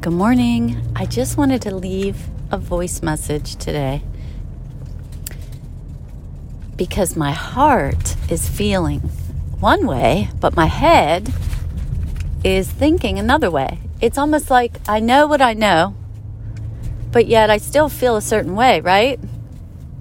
Good 0.00 0.12
morning. 0.12 0.80
I 0.94 1.06
just 1.06 1.36
wanted 1.36 1.60
to 1.62 1.74
leave 1.74 2.28
a 2.52 2.56
voice 2.56 3.02
message 3.02 3.56
today 3.56 4.00
because 6.76 7.16
my 7.16 7.32
heart 7.32 8.14
is 8.30 8.48
feeling 8.48 9.00
one 9.58 9.88
way, 9.88 10.30
but 10.38 10.54
my 10.54 10.66
head 10.66 11.34
is 12.44 12.70
thinking 12.70 13.18
another 13.18 13.50
way. 13.50 13.80
It's 14.00 14.16
almost 14.16 14.50
like 14.50 14.78
I 14.88 15.00
know 15.00 15.26
what 15.26 15.42
I 15.42 15.54
know, 15.54 15.96
but 17.10 17.26
yet 17.26 17.50
I 17.50 17.56
still 17.56 17.88
feel 17.88 18.14
a 18.14 18.22
certain 18.22 18.54
way, 18.54 18.80
right? 18.80 19.18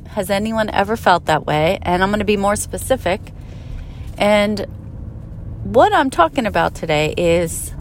Has 0.09 0.29
anyone 0.29 0.69
ever 0.69 0.95
felt 0.95 1.25
that 1.25 1.47
way? 1.47 1.79
And 1.81 2.03
I'm 2.03 2.09
going 2.09 2.19
to 2.19 2.25
be 2.25 2.37
more 2.37 2.55
specific. 2.55 3.19
And 4.15 4.59
what 5.63 5.91
I'm 5.91 6.11
talking 6.11 6.45
about 6.45 6.75
today 6.75 7.15
is 7.17 7.73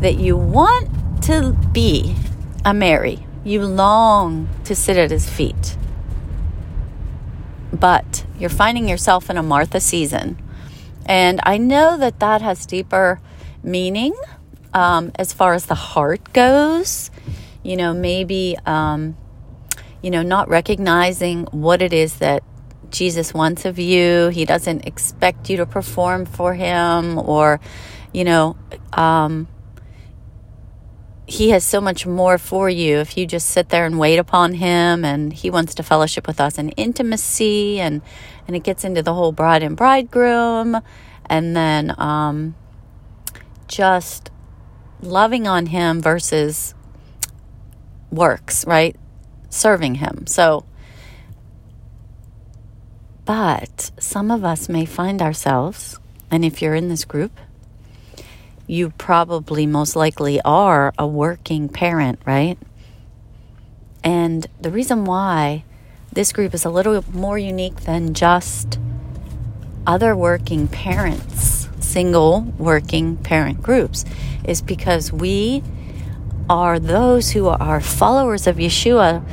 that 0.00 0.18
you 0.18 0.36
want 0.36 0.97
to 1.28 1.52
be 1.72 2.14
a 2.64 2.72
Mary. 2.72 3.26
You 3.44 3.62
long 3.62 4.48
to 4.64 4.74
sit 4.74 4.96
at 4.96 5.10
his 5.10 5.28
feet. 5.28 5.76
But 7.70 8.24
you're 8.38 8.48
finding 8.48 8.88
yourself 8.88 9.28
in 9.28 9.36
a 9.36 9.42
Martha 9.42 9.78
season. 9.78 10.40
And 11.04 11.38
I 11.42 11.58
know 11.58 11.98
that 11.98 12.20
that 12.20 12.40
has 12.40 12.64
deeper 12.64 13.20
meaning 13.62 14.14
um, 14.72 15.12
as 15.16 15.34
far 15.34 15.52
as 15.52 15.66
the 15.66 15.74
heart 15.74 16.32
goes. 16.32 17.10
You 17.62 17.76
know, 17.76 17.92
maybe, 17.92 18.56
um, 18.64 19.14
you 20.00 20.10
know, 20.10 20.22
not 20.22 20.48
recognizing 20.48 21.44
what 21.50 21.82
it 21.82 21.92
is 21.92 22.20
that 22.20 22.42
Jesus 22.88 23.34
wants 23.34 23.66
of 23.66 23.78
you. 23.78 24.28
He 24.28 24.46
doesn't 24.46 24.86
expect 24.86 25.50
you 25.50 25.58
to 25.58 25.66
perform 25.66 26.24
for 26.24 26.54
him 26.54 27.18
or, 27.18 27.60
you 28.14 28.24
know, 28.24 28.56
um, 28.94 29.46
he 31.28 31.50
has 31.50 31.62
so 31.62 31.78
much 31.78 32.06
more 32.06 32.38
for 32.38 32.70
you 32.70 32.96
if 32.96 33.18
you 33.18 33.26
just 33.26 33.50
sit 33.50 33.68
there 33.68 33.84
and 33.84 33.98
wait 33.98 34.18
upon 34.18 34.54
him 34.54 35.04
and 35.04 35.30
he 35.30 35.50
wants 35.50 35.74
to 35.74 35.82
fellowship 35.82 36.26
with 36.26 36.40
us 36.40 36.56
in 36.56 36.70
intimacy 36.70 37.78
and 37.78 38.00
and 38.46 38.56
it 38.56 38.64
gets 38.64 38.82
into 38.82 39.02
the 39.02 39.12
whole 39.12 39.30
bride 39.30 39.62
and 39.62 39.76
bridegroom 39.76 40.80
and 41.26 41.54
then 41.54 41.94
um, 42.00 42.54
just 43.66 44.30
loving 45.02 45.46
on 45.46 45.66
him 45.66 46.00
versus 46.00 46.74
works 48.10 48.66
right? 48.66 48.96
Serving 49.50 49.96
him. 49.96 50.26
So 50.26 50.64
but 53.26 53.90
some 54.00 54.30
of 54.30 54.44
us 54.44 54.70
may 54.70 54.86
find 54.86 55.20
ourselves 55.20 56.00
and 56.30 56.42
if 56.42 56.62
you're 56.62 56.74
in 56.74 56.88
this 56.88 57.04
group 57.04 57.38
you 58.68 58.90
probably 58.90 59.66
most 59.66 59.96
likely 59.96 60.40
are 60.44 60.92
a 60.98 61.06
working 61.06 61.68
parent, 61.68 62.20
right? 62.26 62.58
And 64.04 64.46
the 64.60 64.70
reason 64.70 65.06
why 65.06 65.64
this 66.12 66.32
group 66.32 66.54
is 66.54 66.64
a 66.64 66.70
little 66.70 67.02
more 67.12 67.38
unique 67.38 67.80
than 67.80 68.12
just 68.12 68.78
other 69.86 70.14
working 70.14 70.68
parents, 70.68 71.68
single 71.80 72.42
working 72.58 73.16
parent 73.16 73.62
groups, 73.62 74.04
is 74.44 74.60
because 74.60 75.10
we 75.10 75.62
are 76.50 76.78
those 76.78 77.30
who 77.30 77.48
are 77.48 77.80
followers 77.80 78.46
of 78.46 78.56
Yeshua, 78.56 79.26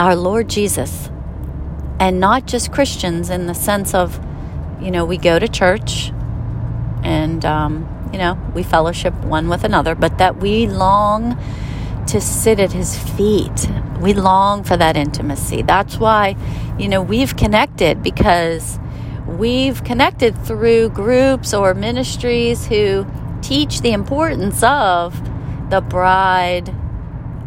our 0.00 0.16
Lord 0.16 0.48
Jesus, 0.48 1.10
and 2.00 2.18
not 2.18 2.46
just 2.46 2.72
Christians 2.72 3.30
in 3.30 3.46
the 3.46 3.54
sense 3.54 3.94
of, 3.94 4.18
you 4.80 4.90
know, 4.90 5.04
we 5.04 5.16
go 5.16 5.38
to 5.38 5.46
church 5.46 6.10
and 7.04 7.44
um, 7.44 8.10
you 8.12 8.18
know 8.18 8.38
we 8.54 8.62
fellowship 8.62 9.14
one 9.24 9.48
with 9.48 9.62
another 9.62 9.94
but 9.94 10.18
that 10.18 10.38
we 10.38 10.66
long 10.66 11.38
to 12.08 12.20
sit 12.20 12.60
at 12.60 12.72
his 12.72 12.98
feet. 12.98 13.68
We 14.00 14.12
long 14.12 14.64
for 14.64 14.76
that 14.76 14.96
intimacy. 14.96 15.62
That's 15.62 15.98
why 15.98 16.36
you 16.78 16.88
know 16.88 17.02
we've 17.02 17.36
connected 17.36 18.02
because 18.02 18.78
we've 19.26 19.82
connected 19.84 20.36
through 20.44 20.90
groups 20.90 21.54
or 21.54 21.74
ministries 21.74 22.66
who 22.66 23.06
teach 23.42 23.80
the 23.80 23.92
importance 23.92 24.62
of 24.62 25.14
the 25.70 25.80
bride 25.80 26.74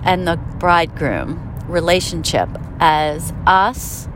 and 0.04 0.28
the 0.28 0.38
bridegroom 0.60 1.44
relationship 1.68 2.50
as 2.80 3.34
us 3.46 4.08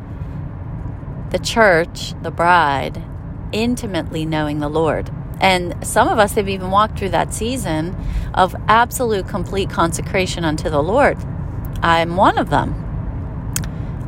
the 1.31 1.40
church 1.40 2.13
the 2.22 2.31
bride 2.31 3.03
intimately 3.52 4.25
knowing 4.25 4.59
the 4.59 4.69
lord 4.69 5.12
and 5.41 5.75
some 5.85 6.07
of 6.07 6.19
us 6.19 6.34
have 6.35 6.47
even 6.47 6.69
walked 6.69 7.00
through 7.00 7.09
that 7.09 7.34
season 7.34 7.96
of 8.34 8.56
absolute, 8.68 9.28
complete 9.28 9.69
consecration 9.69 10.46
unto 10.46 10.69
the 10.69 10.81
Lord. 10.81 11.18
I'm 11.81 12.16
one 12.16 12.38
of 12.38 12.52
them. 12.52 12.75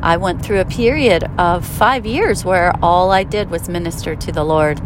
I 0.00 0.16
went 0.16 0.44
through 0.44 0.60
a 0.60 0.64
period 0.64 1.24
of 1.36 1.66
five 1.66 2.06
years 2.06 2.44
where 2.44 2.72
all 2.80 3.10
I 3.10 3.24
did 3.24 3.50
was 3.50 3.68
minister 3.68 4.14
to 4.14 4.30
the 4.30 4.44
Lord 4.44 4.80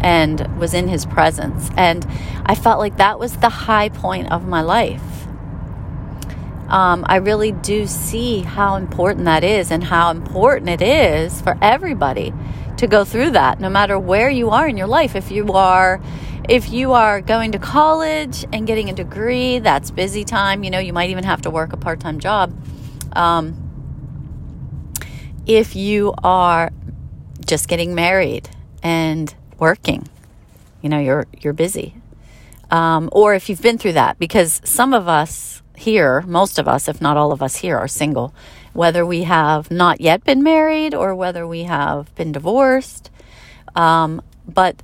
and 0.00 0.58
was 0.58 0.72
in 0.72 0.88
His 0.88 1.04
presence. 1.04 1.68
And 1.76 2.06
I 2.46 2.54
felt 2.54 2.78
like 2.78 2.96
that 2.96 3.18
was 3.18 3.36
the 3.36 3.50
high 3.50 3.90
point 3.90 4.32
of 4.32 4.48
my 4.48 4.62
life. 4.62 5.02
Um, 6.68 7.04
I 7.08 7.16
really 7.16 7.52
do 7.52 7.86
see 7.86 8.40
how 8.40 8.76
important 8.76 9.26
that 9.26 9.44
is 9.44 9.70
and 9.70 9.84
how 9.84 10.12
important 10.12 10.70
it 10.70 10.80
is 10.80 11.42
for 11.42 11.58
everybody 11.60 12.32
to 12.80 12.86
go 12.86 13.04
through 13.04 13.30
that 13.30 13.60
no 13.60 13.68
matter 13.68 13.98
where 13.98 14.30
you 14.30 14.48
are 14.50 14.66
in 14.66 14.76
your 14.76 14.86
life. 14.86 15.14
If 15.14 15.30
you 15.30 15.52
are 15.52 16.00
if 16.48 16.70
you 16.70 16.92
are 16.92 17.20
going 17.20 17.52
to 17.52 17.58
college 17.58 18.46
and 18.52 18.66
getting 18.66 18.88
a 18.88 18.94
degree 18.94 19.58
that's 19.58 19.90
busy 19.90 20.24
time 20.24 20.64
you 20.64 20.70
know 20.70 20.78
you 20.78 20.92
might 20.92 21.10
even 21.10 21.24
have 21.24 21.42
to 21.42 21.50
work 21.50 21.74
a 21.74 21.76
part-time 21.76 22.18
job. 22.18 22.52
Um, 23.12 23.54
if 25.46 25.76
you 25.76 26.14
are 26.24 26.70
just 27.44 27.68
getting 27.68 27.94
married 27.94 28.48
and 28.82 29.34
working 29.58 30.08
you 30.80 30.88
know 30.88 30.98
you're 30.98 31.26
you're 31.38 31.52
busy. 31.52 31.94
Um, 32.70 33.10
or 33.12 33.34
if 33.34 33.50
you've 33.50 33.60
been 33.60 33.76
through 33.76 33.94
that 33.94 34.18
because 34.18 34.62
some 34.64 34.94
of 34.94 35.06
us 35.06 35.60
here 35.76 36.22
most 36.22 36.58
of 36.58 36.66
us 36.66 36.88
if 36.88 37.00
not 37.02 37.18
all 37.18 37.30
of 37.30 37.42
us 37.42 37.56
here 37.56 37.76
are 37.76 37.88
single 37.88 38.34
whether 38.72 39.04
we 39.04 39.24
have 39.24 39.70
not 39.70 40.00
yet 40.00 40.24
been 40.24 40.42
married 40.42 40.94
or 40.94 41.14
whether 41.14 41.46
we 41.46 41.64
have 41.64 42.14
been 42.14 42.32
divorced. 42.32 43.10
Um, 43.74 44.22
but 44.46 44.82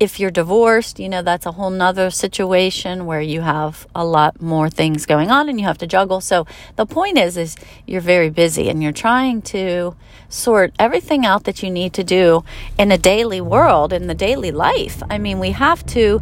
if 0.00 0.20
you're 0.20 0.30
divorced, 0.30 1.00
you 1.00 1.08
know, 1.08 1.22
that's 1.22 1.44
a 1.44 1.52
whole 1.52 1.70
nother 1.70 2.10
situation 2.10 3.04
where 3.04 3.20
you 3.20 3.40
have 3.40 3.86
a 3.94 4.04
lot 4.04 4.40
more 4.40 4.70
things 4.70 5.06
going 5.06 5.28
on 5.30 5.48
and 5.48 5.58
you 5.58 5.66
have 5.66 5.78
to 5.78 5.86
juggle. 5.88 6.20
So 6.20 6.46
the 6.76 6.86
point 6.86 7.18
is, 7.18 7.36
is 7.36 7.56
you're 7.86 8.00
very 8.00 8.30
busy 8.30 8.68
and 8.68 8.80
you're 8.80 8.92
trying 8.92 9.42
to 9.42 9.96
sort 10.28 10.72
everything 10.78 11.26
out 11.26 11.44
that 11.44 11.62
you 11.62 11.70
need 11.70 11.94
to 11.94 12.04
do 12.04 12.44
in 12.78 12.92
a 12.92 12.98
daily 12.98 13.40
world, 13.40 13.92
in 13.92 14.06
the 14.06 14.14
daily 14.14 14.52
life. 14.52 15.02
I 15.10 15.18
mean, 15.18 15.40
we 15.40 15.50
have 15.50 15.84
to 15.86 16.20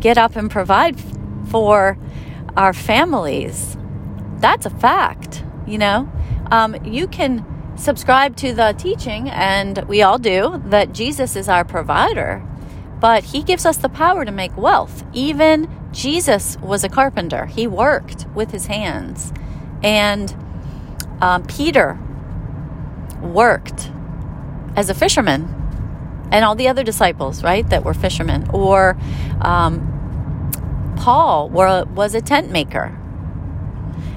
get 0.00 0.16
up 0.16 0.36
and 0.36 0.50
provide 0.50 0.98
for 1.50 1.98
our 2.56 2.72
families. 2.72 3.76
That's 4.38 4.64
a 4.64 4.70
fact. 4.70 5.44
You 5.68 5.76
know, 5.76 6.10
um, 6.50 6.76
you 6.84 7.06
can 7.06 7.44
subscribe 7.76 8.36
to 8.36 8.54
the 8.54 8.74
teaching, 8.78 9.28
and 9.28 9.78
we 9.86 10.00
all 10.02 10.18
do, 10.18 10.62
that 10.66 10.94
Jesus 10.94 11.36
is 11.36 11.48
our 11.48 11.64
provider, 11.64 12.42
but 13.00 13.22
he 13.22 13.42
gives 13.42 13.66
us 13.66 13.76
the 13.76 13.90
power 13.90 14.24
to 14.24 14.32
make 14.32 14.56
wealth. 14.56 15.04
Even 15.12 15.68
Jesus 15.92 16.56
was 16.60 16.84
a 16.84 16.88
carpenter, 16.88 17.46
he 17.46 17.66
worked 17.66 18.26
with 18.34 18.50
his 18.50 18.66
hands. 18.66 19.32
And 19.82 20.34
um, 21.20 21.44
Peter 21.44 21.98
worked 23.20 23.90
as 24.74 24.88
a 24.88 24.94
fisherman, 24.94 25.54
and 26.32 26.44
all 26.44 26.54
the 26.54 26.68
other 26.68 26.82
disciples, 26.82 27.44
right, 27.44 27.68
that 27.68 27.84
were 27.84 27.94
fishermen. 27.94 28.48
Or 28.52 28.96
um, 29.42 30.94
Paul 30.96 31.50
were, 31.50 31.84
was 31.84 32.14
a 32.14 32.20
tent 32.20 32.50
maker. 32.50 32.98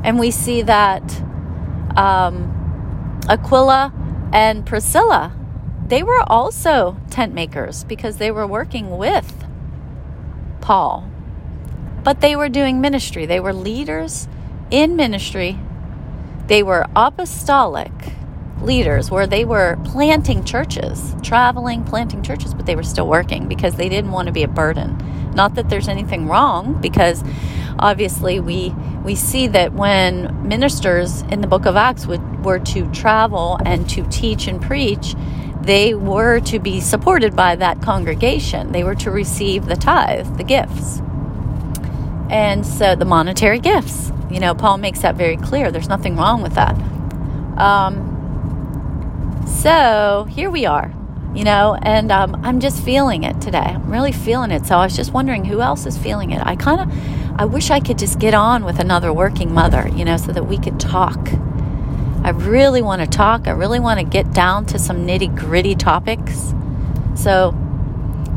And 0.03 0.17
we 0.17 0.31
see 0.31 0.61
that 0.63 1.03
um, 1.97 3.19
Aquila 3.29 3.93
and 4.33 4.65
Priscilla, 4.65 5.33
they 5.87 6.03
were 6.03 6.23
also 6.27 6.97
tent 7.09 7.33
makers 7.33 7.83
because 7.83 8.17
they 8.17 8.31
were 8.31 8.47
working 8.47 8.97
with 8.97 9.45
Paul. 10.61 11.07
But 12.03 12.21
they 12.21 12.35
were 12.35 12.49
doing 12.49 12.81
ministry. 12.81 13.25
They 13.25 13.39
were 13.39 13.53
leaders 13.53 14.27
in 14.71 14.95
ministry. 14.95 15.59
They 16.47 16.63
were 16.63 16.87
apostolic 16.95 17.91
leaders 18.63 19.11
where 19.11 19.27
they 19.27 19.45
were 19.45 19.77
planting 19.85 20.43
churches, 20.43 21.15
traveling, 21.21 21.83
planting 21.83 22.21
churches, 22.23 22.53
but 22.53 22.65
they 22.65 22.75
were 22.75 22.83
still 22.83 23.07
working 23.07 23.47
because 23.47 23.75
they 23.75 23.89
didn't 23.89 24.11
want 24.11 24.27
to 24.27 24.31
be 24.31 24.43
a 24.43 24.47
burden. 24.47 24.97
Not 25.33 25.55
that 25.55 25.69
there's 25.69 25.87
anything 25.87 26.27
wrong 26.27 26.79
because 26.81 27.23
obviously 27.79 28.39
we 28.39 28.73
we 29.03 29.15
see 29.15 29.47
that 29.47 29.73
when 29.73 30.47
ministers 30.47 31.23
in 31.23 31.41
the 31.41 31.47
book 31.47 31.65
of 31.65 31.75
Acts 31.75 32.05
would, 32.05 32.45
were 32.45 32.59
to 32.59 32.89
travel 32.91 33.57
and 33.65 33.89
to 33.89 34.05
teach 34.09 34.47
and 34.47 34.61
preach, 34.61 35.15
they 35.61 35.95
were 35.95 36.39
to 36.41 36.59
be 36.59 36.79
supported 36.79 37.35
by 37.35 37.55
that 37.55 37.81
congregation. 37.81 38.71
They 38.71 38.83
were 38.83 38.95
to 38.95 39.09
receive 39.09 39.65
the 39.65 39.75
tithe, 39.75 40.37
the 40.37 40.43
gifts. 40.43 41.01
And 42.29 42.65
so 42.65 42.95
the 42.95 43.05
monetary 43.05 43.59
gifts, 43.59 44.11
you 44.29 44.39
know, 44.39 44.53
Paul 44.53 44.77
makes 44.77 45.01
that 45.01 45.15
very 45.15 45.37
clear. 45.37 45.71
There's 45.71 45.89
nothing 45.89 46.15
wrong 46.15 46.41
with 46.41 46.53
that. 46.53 46.75
Um, 47.57 48.10
so 49.47 50.27
here 50.29 50.49
we 50.49 50.65
are, 50.65 50.93
you 51.33 51.43
know, 51.43 51.77
and 51.81 52.11
um, 52.11 52.39
I'm 52.43 52.59
just 52.59 52.83
feeling 52.83 53.23
it 53.23 53.39
today. 53.41 53.59
I'm 53.59 53.91
really 53.91 54.11
feeling 54.11 54.51
it. 54.51 54.65
So 54.65 54.77
I 54.77 54.85
was 54.85 54.95
just 54.95 55.13
wondering 55.13 55.45
who 55.45 55.61
else 55.61 55.85
is 55.85 55.97
feeling 55.97 56.31
it. 56.31 56.41
I 56.45 56.55
kind 56.55 56.81
of, 56.81 57.39
I 57.39 57.45
wish 57.45 57.69
I 57.69 57.79
could 57.79 57.97
just 57.97 58.19
get 58.19 58.33
on 58.33 58.65
with 58.65 58.79
another 58.79 59.13
working 59.13 59.53
mother, 59.53 59.89
you 59.95 60.05
know, 60.05 60.17
so 60.17 60.31
that 60.31 60.43
we 60.43 60.57
could 60.57 60.79
talk. 60.79 61.19
I 62.23 62.29
really 62.29 62.81
want 62.81 63.01
to 63.01 63.07
talk. 63.07 63.47
I 63.47 63.51
really 63.51 63.79
want 63.79 63.99
to 63.99 64.05
get 64.05 64.31
down 64.31 64.65
to 64.67 64.79
some 64.79 65.07
nitty 65.07 65.35
gritty 65.35 65.75
topics. 65.75 66.53
So 67.15 67.55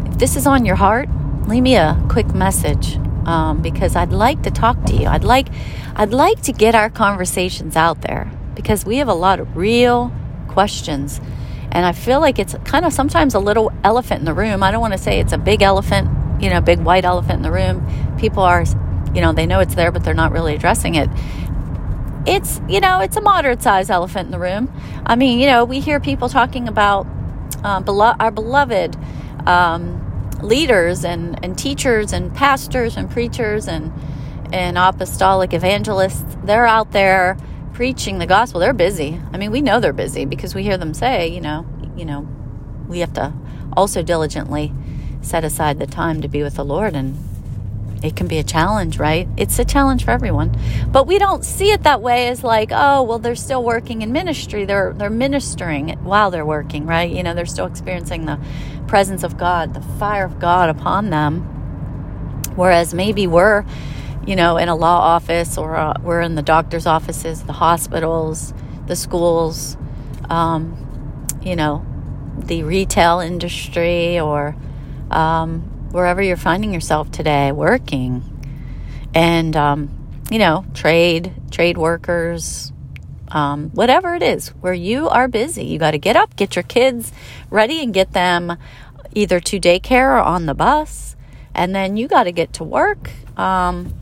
if 0.07 0.19
this 0.19 0.37
is 0.37 0.47
on 0.47 0.65
your 0.65 0.77
heart, 0.77 1.09
leave 1.49 1.63
me 1.63 1.77
a 1.77 2.03
quick 2.09 2.35
message 2.35 2.97
um, 3.27 3.61
because 3.61 3.95
I'd 3.95 4.13
like 4.13 4.43
to 4.45 4.51
talk 4.51 4.83
to 4.85 4.95
you. 4.95 5.07
I'd 5.07 5.25
like, 5.25 5.49
I'd 5.97 6.13
like 6.13 6.41
to 6.43 6.53
get 6.53 6.75
our 6.75 6.89
conversations 6.89 7.77
out 7.77 8.01
there 8.03 8.31
because 8.55 8.87
we 8.87 8.97
have 8.97 9.09
a 9.09 9.15
lot 9.15 9.41
of 9.41 9.57
real 9.57 10.13
questions. 10.55 11.21
And 11.73 11.85
I 11.85 11.93
feel 11.93 12.21
like 12.21 12.39
it's 12.39 12.55
kind 12.65 12.85
of 12.85 12.93
sometimes 12.93 13.35
a 13.35 13.41
little 13.41 13.73
elephant 13.83 14.21
in 14.21 14.25
the 14.25 14.33
room. 14.33 14.63
I 14.63 14.71
don't 14.71 14.81
want 14.81 14.93
to 14.93 14.99
say 14.99 15.19
it's 15.19 15.33
a 15.33 15.39
big 15.39 15.61
elephant, 15.61 16.09
you 16.41 16.49
know, 16.49 16.61
big 16.61 16.79
white 16.79 17.05
elephant 17.05 17.39
in 17.39 17.43
the 17.43 17.51
room. 17.51 17.85
People 18.17 18.45
are, 18.45 18.65
you 19.13 19.21
know, 19.21 19.33
they 19.33 19.45
know 19.45 19.59
it's 19.59 19.75
there, 19.75 19.91
but 19.91 20.05
they're 20.05 20.15
not 20.15 20.31
really 20.31 20.55
addressing 20.55 20.95
it. 20.95 21.11
It's, 22.27 22.61
you 22.69 22.81
know, 22.81 23.01
it's 23.01 23.17
a 23.17 23.21
moderate 23.21 23.61
sized 23.61 23.91
elephant 23.91 24.27
in 24.27 24.31
the 24.31 24.39
room. 24.39 24.73
I 25.05 25.17
mean, 25.17 25.41
you 25.41 25.47
know, 25.47 25.65
we 25.65 25.81
hear 25.81 25.99
people 26.01 26.29
talking 26.29 26.69
about 26.69 27.07
uh, 27.65 27.83
belo- 27.83 28.17
our 28.21 28.31
beloved 28.31 28.97
um, 29.47 30.01
leaders 30.43 31.05
and, 31.05 31.45
and 31.45 31.59
teachers 31.59 32.13
and 32.13 32.33
pastors 32.35 32.97
and 32.97 33.11
preachers 33.11 33.67
and, 33.67 33.93
and 34.53 34.79
apostolic 34.79 35.53
evangelists. 35.53 36.37
They're 36.45 36.67
out 36.67 36.93
there 36.93 37.37
preaching 37.75 38.19
the 38.19 38.27
gospel, 38.27 38.61
they're 38.61 38.73
busy. 38.73 39.21
I 39.33 39.37
mean, 39.37 39.51
we 39.51 39.61
know 39.61 39.81
they're 39.81 39.93
busy 39.93 40.25
because 40.25 40.55
we 40.55 40.63
hear 40.63 40.79
them 40.79 40.95
say, 40.95 41.29
you 41.29 41.41
know, 41.41 41.67
you 41.97 42.05
know, 42.05 42.27
we 42.89 43.01
have 43.01 43.13
to 43.15 43.35
also 43.77 44.03
diligently 44.03 44.73
set 45.21 45.45
aside 45.45 45.79
the 45.79 45.87
time 45.87 46.23
to 46.23 46.29
be 46.29 46.43
with 46.43 46.55
the 46.55 46.65
Lord 46.65 46.95
and 46.95 47.19
it 48.05 48.17
can 48.17 48.29
be 48.29 48.39
a 48.39 48.45
challenge, 48.45 48.99
right? 48.99 49.27
It's 49.37 49.59
a 49.59 49.65
challenge 49.65 50.05
for 50.05 50.11
everyone. 50.11 50.57
But 50.93 51.07
we 51.07 51.19
don't 51.19 51.45
see 51.45 51.73
it 51.73 51.83
that 51.85 52.03
way 52.03 52.29
as 52.29 52.45
like, 52.45 52.69
oh, 52.71 53.03
well, 53.03 53.19
they're 53.19 53.35
still 53.35 53.65
working 53.65 54.03
in 54.03 54.13
ministry. 54.13 54.67
They're 54.67 54.93
they're 54.93 55.09
ministering 55.09 55.89
while 56.05 56.31
they're 56.31 56.45
working, 56.45 56.85
right? 56.85 57.11
You 57.11 57.23
know, 57.23 57.33
they're 57.33 57.47
still 57.47 57.67
experiencing 57.67 58.27
the 58.27 58.39
presence 58.87 59.23
of 59.23 59.39
God, 59.39 59.73
the 59.73 59.81
fire 59.99 60.27
of 60.27 60.39
God 60.39 60.69
upon 60.69 61.09
them. 61.09 61.41
Whereas 62.57 62.93
maybe 62.93 63.27
we're 63.27 63.65
you 64.27 64.37
know, 64.37 64.57
in 64.57 64.69
a 64.69 64.75
law 64.75 64.99
office 65.01 65.59
or 65.59 65.77
uh, 65.77 65.95
we're 66.03 66.21
in 66.21 66.35
the 66.35 66.43
doctor's 66.43 66.87
offices, 66.87 67.43
the 67.43 67.53
hospitals, 67.53 68.55
the 68.87 68.97
schools, 68.97 69.77
um, 70.31 71.27
you 71.43 71.57
know, 71.57 71.85
the 72.39 72.63
retail 72.63 73.21
industry 73.21 74.19
or 74.19 74.57
um, 75.11 75.61
wherever 75.93 76.23
you're 76.23 76.37
finding 76.37 76.73
yourself 76.73 77.11
today 77.11 77.53
working. 77.53 78.23
And, 79.15 79.57
um, 79.57 79.91
you 80.31 80.39
know, 80.39 80.65
trade, 80.75 81.33
trade 81.51 81.77
workers, 81.77 82.73
um, 83.29 83.71
whatever 83.71 84.15
it 84.15 84.23
is, 84.23 84.49
where 84.61 84.75
you 84.75 85.09
are 85.09 85.29
busy. 85.29 85.65
You 85.65 85.79
got 85.79 85.93
to 85.93 85.99
get 85.99 86.17
up, 86.17 86.35
get 86.37 86.57
your 86.57 86.63
kids 86.63 87.13
ready, 87.51 87.83
and 87.83 87.93
get 87.93 88.13
them 88.13 88.57
either 89.15 89.39
to 89.41 89.61
daycare 89.61 90.17
or 90.17 90.21
on 90.21 90.47
the 90.47 90.55
bus. 90.55 91.15
And 91.55 91.75
then 91.75 91.97
you 91.97 92.09
got 92.09 92.25
to 92.25 92.33
get 92.33 92.55
to 92.55 92.65
work. 92.65 93.11
Um, 93.37 93.95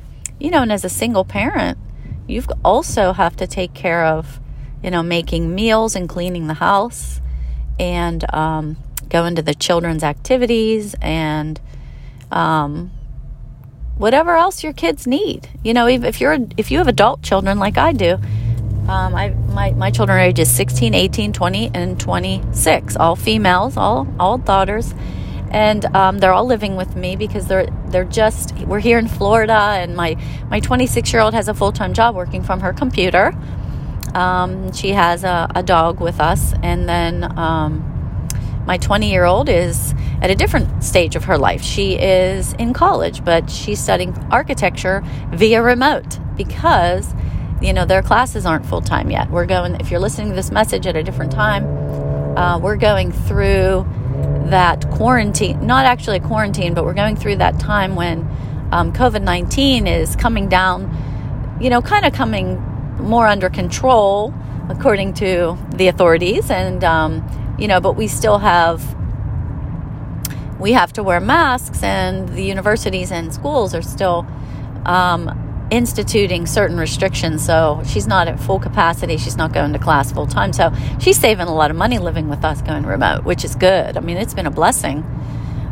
you 0.42 0.50
know, 0.50 0.62
and 0.62 0.72
as 0.72 0.84
a 0.84 0.88
single 0.88 1.24
parent, 1.24 1.78
you 2.26 2.42
also 2.64 3.12
have 3.12 3.36
to 3.36 3.46
take 3.46 3.74
care 3.74 4.04
of, 4.04 4.40
you 4.82 4.90
know, 4.90 5.00
making 5.00 5.54
meals 5.54 5.94
and 5.94 6.08
cleaning 6.08 6.48
the 6.48 6.54
house 6.54 7.20
and 7.78 8.24
um, 8.34 8.76
going 9.08 9.36
to 9.36 9.42
the 9.42 9.54
children's 9.54 10.02
activities 10.02 10.96
and 11.00 11.60
um, 12.32 12.90
whatever 13.96 14.34
else 14.34 14.64
your 14.64 14.72
kids 14.72 15.06
need. 15.06 15.48
You 15.62 15.74
know, 15.74 15.86
if, 15.86 16.02
if 16.02 16.20
you're 16.20 16.38
if 16.56 16.72
you 16.72 16.78
have 16.78 16.88
adult 16.88 17.22
children 17.22 17.60
like 17.60 17.78
I 17.78 17.92
do, 17.92 18.14
um, 18.88 19.14
I 19.14 19.28
my 19.50 19.70
my 19.70 19.92
children 19.92 20.18
are 20.18 20.22
ages 20.22 20.50
16, 20.50 20.92
18, 20.92 21.32
20, 21.32 21.70
and 21.72 22.00
26, 22.00 22.96
all 22.96 23.14
females, 23.14 23.76
all 23.76 24.08
all 24.18 24.38
daughters 24.38 24.92
and 25.52 25.84
um, 25.94 26.18
they're 26.18 26.32
all 26.32 26.46
living 26.46 26.76
with 26.76 26.96
me 26.96 27.14
because 27.14 27.46
they're 27.46 27.68
they're 27.88 28.04
just 28.04 28.56
we're 28.60 28.80
here 28.80 28.98
in 28.98 29.06
Florida, 29.06 29.52
and 29.52 29.94
my 29.94 30.16
my 30.48 30.60
26 30.60 31.12
year 31.12 31.20
old 31.20 31.34
has 31.34 31.46
a 31.46 31.54
full 31.54 31.72
time 31.72 31.92
job 31.92 32.16
working 32.16 32.42
from 32.42 32.60
her 32.60 32.72
computer. 32.72 33.32
Um, 34.14 34.72
she 34.72 34.90
has 34.90 35.24
a, 35.24 35.50
a, 35.54 35.62
dog 35.62 36.00
with 36.00 36.20
us, 36.20 36.52
and 36.62 36.86
then 36.86 37.38
um, 37.38 38.28
my 38.66 38.76
20 38.76 39.10
year 39.10 39.24
old 39.24 39.48
is 39.48 39.94
at 40.20 40.30
a 40.30 40.34
different 40.34 40.84
stage 40.84 41.16
of 41.16 41.24
her 41.24 41.38
life. 41.38 41.62
She 41.62 41.98
is 41.98 42.52
in 42.54 42.72
college, 42.74 43.24
but 43.24 43.48
she's 43.50 43.80
studying 43.80 44.16
architecture 44.30 45.02
via 45.32 45.62
remote 45.62 46.18
because 46.36 47.14
you 47.60 47.74
know 47.74 47.84
their 47.84 48.02
classes 48.02 48.46
aren't 48.46 48.64
full 48.64 48.80
time 48.80 49.10
yet. 49.10 49.30
We're 49.30 49.46
going. 49.46 49.74
If 49.80 49.90
you're 49.90 50.00
listening 50.00 50.30
to 50.30 50.34
this 50.34 50.50
message 50.50 50.86
at 50.86 50.96
a 50.96 51.02
different 51.02 51.32
time, 51.32 51.66
uh, 52.38 52.58
we're 52.58 52.76
going 52.76 53.12
through 53.12 53.86
that 54.50 54.88
quarantine, 54.90 55.66
not 55.66 55.84
actually 55.84 56.20
quarantine, 56.20 56.74
but 56.74 56.84
we're 56.84 56.94
going 56.94 57.16
through 57.16 57.36
that 57.36 57.58
time 57.58 57.96
when 57.96 58.20
um, 58.72 58.92
COVID 58.92 59.22
19 59.22 59.86
is 59.86 60.16
coming 60.16 60.48
down, 60.48 61.58
you 61.60 61.70
know, 61.70 61.82
kind 61.82 62.04
of 62.04 62.12
coming 62.12 62.60
more 62.98 63.26
under 63.26 63.48
control 63.50 64.34
according 64.68 65.14
to 65.14 65.58
the 65.74 65.88
authorities. 65.88 66.50
And, 66.50 66.82
um, 66.84 67.56
you 67.58 67.68
know, 67.68 67.80
but 67.80 67.96
we 67.96 68.08
still 68.08 68.38
have. 68.38 68.96
We 70.58 70.72
have 70.72 70.92
to 70.92 71.02
wear 71.02 71.18
masks, 71.18 71.82
and 71.82 72.28
the 72.28 72.44
universities 72.44 73.10
and 73.10 73.34
schools 73.34 73.74
are 73.74 73.82
still 73.82 74.24
um, 74.86 75.51
instituting 75.72 76.44
certain 76.44 76.76
restrictions. 76.76 77.44
So 77.44 77.82
she's 77.86 78.06
not 78.06 78.28
at 78.28 78.38
full 78.38 78.60
capacity. 78.60 79.16
She's 79.16 79.38
not 79.38 79.54
going 79.54 79.72
to 79.72 79.78
class 79.78 80.12
full 80.12 80.26
time. 80.26 80.52
So 80.52 80.70
she's 81.00 81.18
saving 81.18 81.48
a 81.48 81.54
lot 81.54 81.70
of 81.70 81.76
money 81.78 81.98
living 81.98 82.28
with 82.28 82.44
us 82.44 82.60
going 82.60 82.84
remote, 82.84 83.24
which 83.24 83.42
is 83.42 83.54
good. 83.54 83.96
I 83.96 84.00
mean, 84.00 84.18
it's 84.18 84.34
been 84.34 84.46
a 84.46 84.50
blessing. 84.50 84.98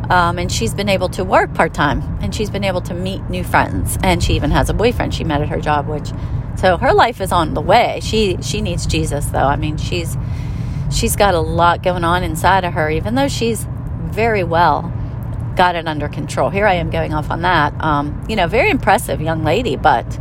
Um, 0.09 0.39
and 0.39 0.51
she's 0.51 0.73
been 0.73 0.89
able 0.89 1.11
to 1.11 1.23
work 1.23 1.55
part 1.55 1.73
time 1.73 2.19
and 2.21 2.35
she's 2.35 2.51
been 2.51 2.65
able 2.65 2.81
to 2.81 2.95
meet 2.95 3.29
new 3.29 3.45
friends. 3.45 3.99
And 4.03 4.25
she 4.25 4.33
even 4.35 4.51
has 4.51 4.71
a 4.71 4.75
boyfriend 4.75 5.15
she 5.15 5.23
met 5.23 5.43
at 5.43 5.51
her 5.51 5.61
job, 5.61 5.87
which 5.87 6.09
so 6.57 6.79
her 6.79 6.95
life 6.95 7.21
is 7.21 7.31
on 7.31 7.53
the 7.53 7.61
way. 7.61 8.01
She 8.03 8.39
she 8.43 8.63
needs 8.63 8.87
Jesus 8.87 9.27
though. 9.27 9.39
I 9.39 9.57
mean, 9.57 9.77
she's 9.77 10.17
she's 10.91 11.15
got 11.15 11.35
a 11.35 11.41
lot 11.41 11.83
going 11.83 12.05
on 12.05 12.25
inside 12.25 12.65
of 12.65 12.73
her, 12.73 12.91
even 12.91 13.15
though 13.15 13.29
she's 13.29 13.67
very 14.11 14.43
well 14.43 14.93
got 15.57 15.75
it 15.77 15.87
under 15.87 16.09
control. 16.09 16.51
Here 16.51 16.67
I 16.67 16.75
am 16.75 16.91
going 16.91 17.15
off 17.15 17.31
on 17.31 17.43
that. 17.43 17.73
Um, 17.83 18.25
you 18.29 18.37
know, 18.37 18.47
very 18.47 18.71
impressive 18.71 19.21
young 19.21 19.45
lady, 19.45 19.77
but 19.77 20.19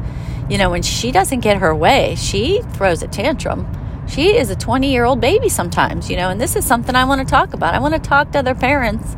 you 0.49 0.57
know, 0.57 0.69
when 0.69 0.81
she 0.81 1.11
doesn't 1.11 1.41
get 1.41 1.57
her 1.57 1.75
way, 1.75 2.15
she 2.15 2.61
throws 2.73 3.03
a 3.03 3.07
tantrum. 3.07 3.67
She 4.07 4.35
is 4.35 4.49
a 4.49 4.55
20 4.55 4.91
year 4.91 5.05
old 5.05 5.21
baby 5.21 5.49
sometimes, 5.49 6.09
you 6.09 6.17
know, 6.17 6.29
and 6.29 6.41
this 6.41 6.55
is 6.55 6.65
something 6.65 6.95
I 6.95 7.05
want 7.05 7.21
to 7.21 7.27
talk 7.27 7.53
about. 7.53 7.75
I 7.75 7.79
want 7.79 7.93
to 7.93 7.99
talk 7.99 8.31
to 8.31 8.39
other 8.39 8.55
parents 8.55 9.15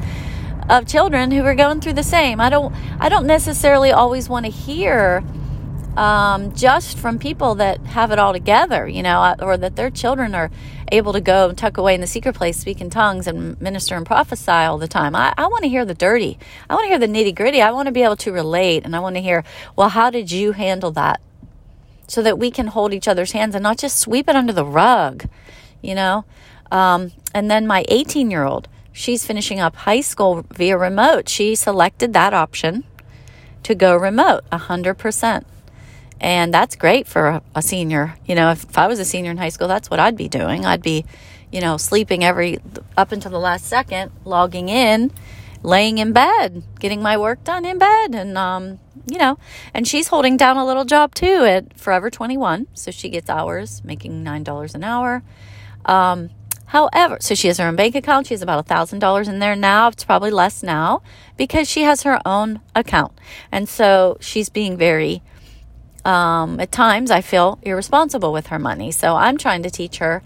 of 0.69 0.85
children 0.85 1.31
who 1.31 1.43
are 1.45 1.55
going 1.55 1.79
through 1.79 1.93
the 1.93 2.03
same. 2.03 2.41
I 2.41 2.49
don't, 2.49 2.75
I 2.99 3.07
don't 3.07 3.25
necessarily 3.25 3.91
always 3.91 4.27
want 4.27 4.45
to 4.45 4.51
hear 4.51 5.23
um, 5.97 6.55
just 6.55 6.97
from 6.97 7.19
people 7.19 7.55
that 7.55 7.79
have 7.81 8.11
it 8.11 8.19
all 8.19 8.33
together, 8.33 8.87
you 8.87 9.03
know, 9.03 9.21
uh, 9.21 9.35
or 9.41 9.57
that 9.57 9.75
their 9.75 9.89
children 9.89 10.33
are 10.33 10.49
able 10.91 11.13
to 11.13 11.21
go 11.21 11.49
and 11.49 11.57
tuck 11.57 11.77
away 11.77 11.95
in 11.95 12.01
the 12.01 12.07
secret 12.07 12.33
place, 12.33 12.57
speak 12.57 12.81
in 12.81 12.89
tongues, 12.89 13.27
and 13.27 13.59
minister 13.61 13.95
and 13.95 14.05
prophesy 14.05 14.51
all 14.51 14.77
the 14.77 14.87
time. 14.87 15.15
I, 15.15 15.33
I 15.37 15.47
want 15.47 15.63
to 15.63 15.69
hear 15.69 15.85
the 15.85 15.93
dirty. 15.93 16.37
I 16.69 16.75
want 16.75 16.85
to 16.85 16.89
hear 16.89 16.99
the 16.99 17.07
nitty 17.07 17.35
gritty. 17.35 17.61
I 17.61 17.71
want 17.71 17.87
to 17.87 17.91
be 17.91 18.03
able 18.03 18.15
to 18.17 18.31
relate, 18.31 18.85
and 18.85 18.95
I 18.95 18.99
want 18.99 19.15
to 19.15 19.21
hear, 19.21 19.43
well, 19.75 19.89
how 19.89 20.09
did 20.09 20.31
you 20.31 20.53
handle 20.53 20.91
that? 20.91 21.21
So 22.07 22.21
that 22.21 22.37
we 22.37 22.51
can 22.51 22.67
hold 22.67 22.93
each 22.93 23.07
other's 23.07 23.31
hands 23.31 23.55
and 23.55 23.63
not 23.63 23.77
just 23.77 23.99
sweep 23.99 24.29
it 24.29 24.35
under 24.35 24.53
the 24.53 24.65
rug, 24.65 25.27
you 25.81 25.95
know? 25.95 26.25
Um, 26.71 27.11
and 27.33 27.51
then 27.51 27.67
my 27.67 27.85
18 27.89 28.31
year 28.31 28.43
old, 28.43 28.67
she's 28.93 29.25
finishing 29.25 29.59
up 29.59 29.75
high 29.75 30.01
school 30.01 30.45
via 30.51 30.77
remote. 30.77 31.29
She 31.29 31.55
selected 31.55 32.13
that 32.13 32.33
option 32.33 32.83
to 33.63 33.75
go 33.75 33.95
remote 33.95 34.43
100%. 34.51 35.45
And 36.21 36.53
that's 36.53 36.75
great 36.75 37.07
for 37.07 37.41
a, 37.55 37.61
senior. 37.63 38.15
You 38.25 38.35
know, 38.35 38.51
if, 38.51 38.63
if 38.63 38.77
I 38.77 38.87
was 38.87 38.99
a 38.99 39.05
senior 39.05 39.31
in 39.31 39.37
high 39.37 39.49
school, 39.49 39.67
that's 39.67 39.89
what 39.89 39.99
I'd 39.99 40.15
be 40.15 40.29
doing. 40.29 40.65
I'd 40.65 40.83
be, 40.83 41.03
you 41.51 41.59
know, 41.61 41.77
sleeping 41.77 42.23
every 42.23 42.59
up 42.95 43.11
until 43.11 43.31
the 43.31 43.39
last 43.39 43.65
second, 43.65 44.11
logging 44.23 44.69
in, 44.69 45.11
laying 45.63 45.97
in 45.97 46.13
bed, 46.13 46.61
getting 46.79 47.01
my 47.01 47.17
work 47.17 47.43
done 47.43 47.65
in 47.65 47.79
bed, 47.79 48.13
and 48.13 48.37
um, 48.37 48.79
you 49.11 49.17
know, 49.17 49.39
and 49.73 49.87
she's 49.87 50.09
holding 50.09 50.37
down 50.37 50.57
a 50.57 50.65
little 50.65 50.85
job 50.85 51.15
too 51.15 51.43
at 51.43 51.75
Forever 51.75 52.11
21, 52.11 52.67
so 52.75 52.91
she 52.91 53.09
gets 53.09 53.27
hours, 53.27 53.83
making 53.83 54.21
nine 54.23 54.43
dollars 54.43 54.75
an 54.75 54.83
hour. 54.83 55.23
Um, 55.85 56.29
However, 56.71 57.17
so 57.19 57.35
she 57.35 57.47
has 57.47 57.57
her 57.57 57.67
own 57.67 57.75
bank 57.75 57.95
account. 57.95 58.27
She 58.27 58.33
has 58.33 58.41
about 58.41 58.59
a 58.59 58.63
thousand 58.63 58.99
dollars 58.99 59.27
in 59.27 59.39
there 59.39 59.57
now. 59.57 59.89
It's 59.89 60.05
probably 60.05 60.31
less 60.31 60.63
now 60.63 61.01
because 61.35 61.69
she 61.69 61.81
has 61.81 62.03
her 62.03 62.21
own 62.25 62.61
account. 62.73 63.11
And 63.51 63.67
so 63.67 64.15
she's 64.21 64.47
being 64.47 64.77
very, 64.77 65.21
um, 66.05 66.59
at 66.59 66.71
times 66.71 67.11
I 67.11 67.21
feel 67.21 67.59
irresponsible 67.61 68.33
with 68.33 68.47
her 68.47 68.59
money. 68.59 68.91
So 68.91 69.15
I'm 69.15 69.37
trying 69.37 69.63
to 69.63 69.69
teach 69.69 69.97
her, 69.97 70.23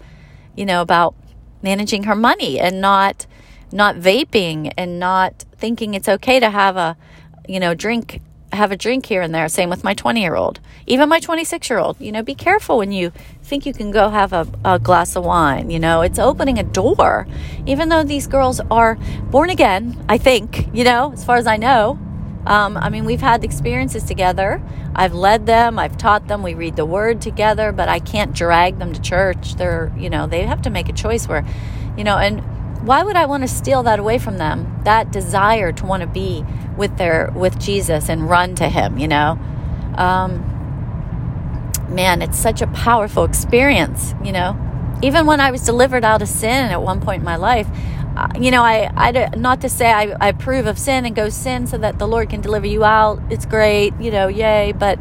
you 0.54 0.64
know, 0.64 0.82
about 0.82 1.14
managing 1.62 2.04
her 2.04 2.14
money 2.14 2.58
and 2.58 2.80
not, 2.80 3.26
not 3.72 3.96
vaping 3.96 4.72
and 4.76 4.98
not 4.98 5.44
thinking 5.56 5.94
it's 5.94 6.08
okay 6.08 6.40
to 6.40 6.50
have 6.50 6.76
a, 6.76 6.96
you 7.48 7.60
know, 7.60 7.74
drink 7.74 8.20
have 8.52 8.72
a 8.72 8.76
drink 8.76 9.06
here 9.06 9.22
and 9.22 9.34
there. 9.34 9.48
Same 9.48 9.70
with 9.70 9.84
my 9.84 9.94
20 9.94 10.20
year 10.20 10.34
old, 10.34 10.60
even 10.86 11.08
my 11.08 11.20
26 11.20 11.70
year 11.70 11.78
old. 11.78 12.00
You 12.00 12.12
know, 12.12 12.22
be 12.22 12.34
careful 12.34 12.78
when 12.78 12.92
you 12.92 13.12
think 13.42 13.66
you 13.66 13.72
can 13.72 13.90
go 13.90 14.08
have 14.08 14.32
a, 14.32 14.46
a, 14.64 14.78
glass 14.78 15.16
of 15.16 15.24
wine. 15.24 15.70
You 15.70 15.78
know, 15.78 16.00
it's 16.02 16.18
opening 16.18 16.58
a 16.58 16.62
door. 16.62 17.26
Even 17.66 17.88
though 17.88 18.02
these 18.02 18.26
girls 18.26 18.60
are 18.70 18.96
born 19.30 19.50
again, 19.50 20.02
I 20.08 20.18
think, 20.18 20.68
you 20.74 20.84
know, 20.84 21.12
as 21.12 21.24
far 21.24 21.36
as 21.36 21.46
I 21.46 21.56
know. 21.56 21.98
Um, 22.46 22.76
I 22.76 22.90
mean, 22.90 23.04
we've 23.04 23.20
had 23.20 23.42
experiences 23.42 24.04
together. 24.04 24.62
I've 24.94 25.12
led 25.12 25.46
them, 25.46 25.78
I've 25.78 25.98
taught 25.98 26.28
them, 26.28 26.42
we 26.44 26.54
read 26.54 26.76
the 26.76 26.86
word 26.86 27.20
together, 27.20 27.72
but 27.72 27.88
I 27.88 27.98
can't 27.98 28.32
drag 28.32 28.78
them 28.78 28.92
to 28.92 29.00
church. 29.00 29.56
They're, 29.56 29.92
you 29.98 30.08
know, 30.08 30.26
they 30.28 30.46
have 30.46 30.62
to 30.62 30.70
make 30.70 30.88
a 30.88 30.92
choice 30.92 31.26
where, 31.26 31.44
you 31.96 32.04
know, 32.04 32.16
and 32.16 32.40
why 32.86 33.02
would 33.02 33.16
I 33.16 33.26
want 33.26 33.42
to 33.42 33.48
steal 33.48 33.82
that 33.82 33.98
away 33.98 34.18
from 34.18 34.38
them? 34.38 34.80
That 34.84 35.10
desire 35.10 35.72
to 35.72 35.84
want 35.84 36.02
to 36.02 36.06
be 36.06 36.44
with 36.76 36.96
their 36.98 37.32
with 37.34 37.58
Jesus 37.58 38.08
and 38.08 38.30
run 38.30 38.54
to 38.56 38.68
Him. 38.68 38.96
You 38.98 39.08
know, 39.08 39.38
um, 39.96 40.38
man, 41.88 42.22
it's 42.22 42.38
such 42.38 42.62
a 42.62 42.68
powerful 42.68 43.24
experience. 43.24 44.14
You 44.22 44.30
know, 44.32 44.56
even 45.02 45.26
when 45.26 45.40
I 45.40 45.50
was 45.50 45.62
delivered 45.62 46.04
out 46.04 46.22
of 46.22 46.28
sin 46.28 46.70
at 46.70 46.80
one 46.80 47.00
point 47.00 47.20
in 47.20 47.24
my 47.24 47.36
life, 47.36 47.66
you 48.40 48.50
know, 48.50 48.62
I, 48.62 48.90
I 48.96 49.30
not 49.36 49.60
to 49.62 49.68
say 49.68 49.90
I, 49.90 50.14
I 50.20 50.28
approve 50.28 50.66
of 50.66 50.78
sin 50.78 51.04
and 51.04 51.14
go 51.14 51.28
sin 51.28 51.66
so 51.66 51.78
that 51.78 51.98
the 51.98 52.08
Lord 52.08 52.30
can 52.30 52.40
deliver 52.40 52.66
you 52.66 52.84
out. 52.84 53.20
It's 53.30 53.46
great, 53.46 53.92
you 54.00 54.10
know, 54.10 54.28
yay. 54.28 54.72
But 54.72 55.00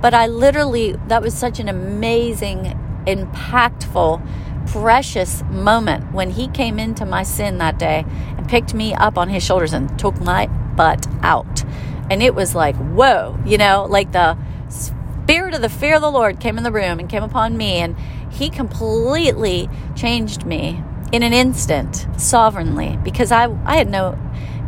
but 0.00 0.14
I 0.14 0.26
literally 0.26 0.92
that 1.08 1.22
was 1.22 1.34
such 1.34 1.58
an 1.60 1.68
amazing, 1.68 2.78
impactful 3.06 4.26
precious 4.66 5.42
moment 5.50 6.12
when 6.12 6.30
he 6.30 6.48
came 6.48 6.78
into 6.78 7.04
my 7.04 7.22
sin 7.22 7.58
that 7.58 7.78
day 7.78 8.04
and 8.36 8.48
picked 8.48 8.72
me 8.74 8.94
up 8.94 9.18
on 9.18 9.28
his 9.28 9.42
shoulders 9.42 9.72
and 9.72 9.98
took 9.98 10.20
my 10.20 10.46
butt 10.46 11.06
out. 11.22 11.64
And 12.10 12.22
it 12.22 12.34
was 12.34 12.54
like, 12.54 12.76
whoa, 12.76 13.38
you 13.44 13.58
know, 13.58 13.86
like 13.88 14.12
the 14.12 14.36
spirit 14.68 15.54
of 15.54 15.62
the 15.62 15.68
fear 15.68 15.96
of 15.96 16.02
the 16.02 16.10
Lord 16.10 16.40
came 16.40 16.58
in 16.58 16.64
the 16.64 16.72
room 16.72 16.98
and 16.98 17.08
came 17.08 17.22
upon 17.22 17.56
me, 17.56 17.76
and 17.76 17.96
he 18.30 18.50
completely 18.50 19.68
changed 19.94 20.44
me 20.44 20.82
in 21.12 21.22
an 21.22 21.32
instant, 21.32 22.06
sovereignly, 22.16 22.98
because 23.02 23.32
I, 23.32 23.48
I 23.64 23.76
had 23.76 23.88
no, 23.88 24.18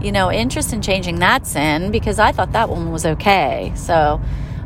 you 0.00 0.12
know, 0.12 0.30
interest 0.30 0.72
in 0.72 0.82
changing 0.82 1.20
that 1.20 1.46
sin 1.46 1.90
because 1.90 2.18
I 2.18 2.32
thought 2.32 2.52
that 2.52 2.68
one 2.68 2.90
was 2.90 3.06
okay. 3.06 3.72
So 3.76 4.20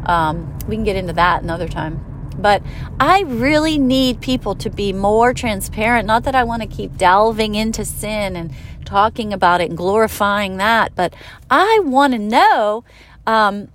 um, 0.06 0.58
we 0.66 0.76
can 0.76 0.84
get 0.84 0.96
into 0.96 1.12
that 1.12 1.42
another 1.42 1.68
time. 1.68 2.04
But 2.38 2.62
I 3.00 3.22
really 3.22 3.78
need 3.78 4.20
people 4.20 4.54
to 4.56 4.70
be 4.70 4.92
more 4.92 5.32
transparent. 5.32 6.06
Not 6.06 6.24
that 6.24 6.34
I 6.34 6.44
want 6.44 6.62
to 6.62 6.68
keep 6.68 6.96
delving 6.96 7.54
into 7.54 7.84
sin 7.84 8.36
and 8.36 8.52
talking 8.84 9.32
about 9.32 9.60
it 9.60 9.70
and 9.70 9.76
glorifying 9.76 10.58
that, 10.58 10.94
but 10.94 11.14
I 11.50 11.80
want 11.82 12.12
to 12.12 12.18
know 12.18 12.84
um, 13.26 13.68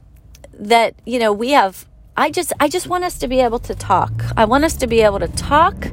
that 0.53 0.95
you 1.05 1.19
know 1.19 1.33
we 1.33 1.51
have. 1.51 1.87
I 2.15 2.29
just 2.29 2.53
I 2.59 2.67
just 2.67 2.87
want 2.87 3.03
us 3.03 3.17
to 3.19 3.27
be 3.27 3.39
able 3.39 3.59
to 3.59 3.73
talk. 3.73 4.11
I 4.37 4.45
want 4.45 4.63
us 4.63 4.75
to 4.75 4.87
be 4.87 5.01
able 5.01 5.19
to 5.19 5.27
talk, 5.27 5.87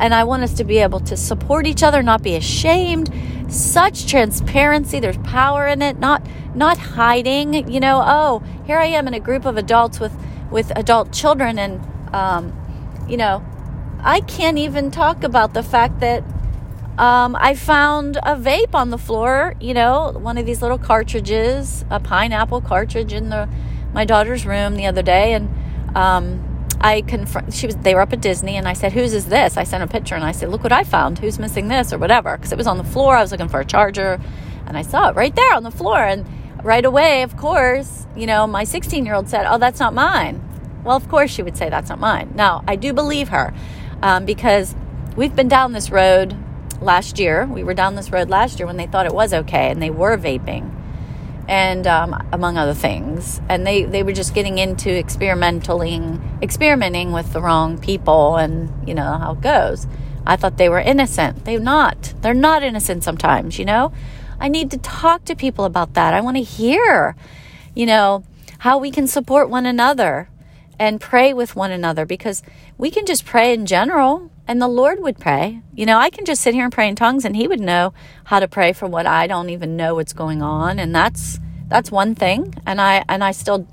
and 0.00 0.14
I 0.14 0.24
want 0.24 0.42
us 0.42 0.54
to 0.54 0.64
be 0.64 0.78
able 0.78 1.00
to 1.00 1.16
support 1.16 1.66
each 1.66 1.82
other, 1.82 2.02
not 2.02 2.22
be 2.22 2.36
ashamed. 2.36 3.12
Such 3.48 4.06
transparency. 4.06 5.00
There's 5.00 5.18
power 5.18 5.66
in 5.66 5.80
it. 5.82 5.98
Not 5.98 6.26
not 6.54 6.78
hiding. 6.78 7.68
You 7.70 7.80
know. 7.80 8.02
Oh, 8.04 8.42
here 8.66 8.78
I 8.78 8.86
am 8.86 9.06
in 9.08 9.14
a 9.14 9.20
group 9.20 9.44
of 9.44 9.56
adults 9.56 9.98
with 9.98 10.12
with 10.50 10.70
adult 10.76 11.12
children 11.12 11.58
and 11.58 11.80
um, 12.14 12.52
you 13.08 13.16
know, 13.16 13.44
I 14.00 14.20
can't 14.20 14.58
even 14.58 14.90
talk 14.90 15.24
about 15.24 15.54
the 15.54 15.62
fact 15.62 16.00
that 16.00 16.22
um, 16.98 17.36
I 17.36 17.54
found 17.54 18.16
a 18.18 18.36
vape 18.36 18.74
on 18.74 18.90
the 18.90 18.98
floor, 18.98 19.54
you 19.60 19.72
know, 19.72 20.12
one 20.12 20.36
of 20.36 20.46
these 20.46 20.62
little 20.62 20.78
cartridges, 20.78 21.84
a 21.90 22.00
pineapple 22.00 22.60
cartridge 22.60 23.12
in 23.12 23.28
the 23.28 23.48
my 23.92 24.04
daughter's 24.04 24.44
room 24.44 24.74
the 24.74 24.86
other 24.86 25.02
day, 25.02 25.32
and 25.32 25.48
um, 25.96 26.57
I 26.80 27.00
confront. 27.02 27.52
She 27.52 27.66
was. 27.66 27.76
They 27.76 27.94
were 27.94 28.00
up 28.00 28.12
at 28.12 28.20
Disney, 28.20 28.56
and 28.56 28.68
I 28.68 28.72
said, 28.72 28.92
"Whose 28.92 29.12
is 29.12 29.26
this?" 29.26 29.56
I 29.56 29.64
sent 29.64 29.82
a 29.82 29.86
picture, 29.86 30.14
and 30.14 30.24
I 30.24 30.32
said, 30.32 30.48
"Look 30.48 30.62
what 30.62 30.72
I 30.72 30.84
found. 30.84 31.18
Who's 31.18 31.38
missing 31.38 31.68
this 31.68 31.92
or 31.92 31.98
whatever?" 31.98 32.36
Because 32.36 32.52
it 32.52 32.58
was 32.58 32.66
on 32.66 32.78
the 32.78 32.84
floor. 32.84 33.16
I 33.16 33.22
was 33.22 33.32
looking 33.32 33.48
for 33.48 33.60
a 33.60 33.64
charger, 33.64 34.20
and 34.66 34.76
I 34.76 34.82
saw 34.82 35.08
it 35.08 35.16
right 35.16 35.34
there 35.34 35.54
on 35.54 35.64
the 35.64 35.70
floor, 35.70 35.98
and 35.98 36.24
right 36.62 36.84
away, 36.84 37.22
of 37.22 37.36
course, 37.36 38.06
you 38.16 38.26
know, 38.26 38.46
my 38.46 38.64
16 38.64 39.04
year 39.04 39.14
old 39.14 39.28
said, 39.28 39.46
"Oh, 39.48 39.58
that's 39.58 39.80
not 39.80 39.92
mine." 39.92 40.40
Well, 40.84 40.96
of 40.96 41.08
course 41.08 41.30
she 41.30 41.42
would 41.42 41.56
say 41.56 41.68
that's 41.68 41.88
not 41.88 41.98
mine. 41.98 42.32
Now, 42.34 42.62
I 42.66 42.76
do 42.76 42.92
believe 42.92 43.30
her 43.30 43.52
um, 44.00 44.24
because 44.24 44.74
we've 45.16 45.34
been 45.34 45.48
down 45.48 45.72
this 45.72 45.90
road 45.90 46.36
last 46.80 47.18
year. 47.18 47.44
We 47.44 47.64
were 47.64 47.74
down 47.74 47.96
this 47.96 48.12
road 48.12 48.30
last 48.30 48.58
year 48.58 48.66
when 48.66 48.76
they 48.76 48.86
thought 48.86 49.04
it 49.04 49.14
was 49.14 49.34
okay 49.34 49.70
and 49.70 49.82
they 49.82 49.90
were 49.90 50.16
vaping 50.16 50.77
and 51.48 51.86
um, 51.86 52.28
among 52.30 52.58
other 52.58 52.74
things. 52.74 53.40
And 53.48 53.66
they, 53.66 53.84
they 53.84 54.02
were 54.02 54.12
just 54.12 54.34
getting 54.34 54.58
into 54.58 54.90
experimenting, 54.96 56.38
experimenting 56.42 57.12
with 57.12 57.32
the 57.32 57.40
wrong 57.40 57.78
people 57.78 58.36
and 58.36 58.70
you 58.86 58.94
know 58.94 59.16
how 59.16 59.32
it 59.32 59.40
goes. 59.40 59.86
I 60.26 60.36
thought 60.36 60.58
they 60.58 60.68
were 60.68 60.78
innocent. 60.78 61.46
They're 61.46 61.58
not. 61.58 62.12
They're 62.20 62.34
not 62.34 62.62
innocent 62.62 63.02
sometimes, 63.02 63.58
you 63.58 63.64
know? 63.64 63.92
I 64.38 64.48
need 64.48 64.70
to 64.72 64.78
talk 64.78 65.24
to 65.24 65.34
people 65.34 65.64
about 65.64 65.94
that. 65.94 66.12
I 66.12 66.20
want 66.20 66.36
to 66.36 66.42
hear, 66.42 67.16
you 67.74 67.86
know, 67.86 68.24
how 68.58 68.76
we 68.78 68.90
can 68.90 69.06
support 69.06 69.48
one 69.48 69.64
another 69.64 70.28
and 70.78 71.00
pray 71.00 71.32
with 71.32 71.56
one 71.56 71.72
another 71.72 72.04
because 72.04 72.42
we 72.76 72.90
can 72.90 73.06
just 73.06 73.24
pray 73.24 73.54
in 73.54 73.64
general 73.64 74.30
and 74.48 74.60
the 74.60 74.66
Lord 74.66 75.00
would 75.00 75.18
pray. 75.18 75.60
You 75.74 75.86
know, 75.86 75.98
I 75.98 76.10
can 76.10 76.24
just 76.24 76.42
sit 76.42 76.54
here 76.54 76.64
and 76.64 76.72
pray 76.72 76.88
in 76.88 76.96
tongues 76.96 77.24
and 77.24 77.36
he 77.36 77.46
would 77.46 77.60
know 77.60 77.92
how 78.24 78.40
to 78.40 78.48
pray 78.48 78.72
for 78.72 78.86
what 78.88 79.06
I 79.06 79.26
don't 79.26 79.50
even 79.50 79.76
know 79.76 79.94
what's 79.94 80.12
going 80.12 80.42
on 80.42 80.78
and 80.78 80.94
that's 80.94 81.38
that's 81.68 81.92
one 81.92 82.14
thing 82.14 82.54
and 82.66 82.80
I 82.80 83.04
and 83.08 83.22
I 83.22 83.32
still 83.32 83.68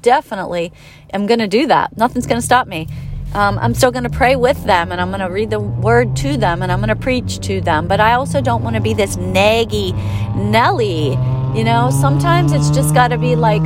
definitely 0.00 0.72
am 1.12 1.26
going 1.26 1.40
to 1.40 1.48
do 1.48 1.66
that. 1.66 1.96
Nothing's 1.96 2.26
going 2.26 2.40
to 2.40 2.46
stop 2.46 2.66
me. 2.66 2.86
Um, 3.34 3.58
I'm 3.58 3.74
still 3.74 3.90
going 3.90 4.04
to 4.04 4.10
pray 4.10 4.36
with 4.36 4.62
them 4.64 4.92
and 4.92 5.00
I'm 5.00 5.08
going 5.08 5.20
to 5.20 5.30
read 5.30 5.50
the 5.50 5.60
word 5.60 6.14
to 6.16 6.36
them 6.36 6.62
and 6.62 6.70
I'm 6.70 6.78
going 6.78 6.88
to 6.88 6.96
preach 6.96 7.40
to 7.46 7.60
them. 7.60 7.88
But 7.88 7.98
I 7.98 8.12
also 8.12 8.40
don't 8.40 8.62
want 8.62 8.76
to 8.76 8.82
be 8.82 8.94
this 8.94 9.16
naggy 9.16 9.92
Nelly. 10.36 11.18
You 11.58 11.64
know, 11.64 11.90
sometimes 11.90 12.52
it's 12.52 12.70
just 12.70 12.94
got 12.94 13.08
to 13.08 13.18
be 13.18 13.34
like 13.34 13.62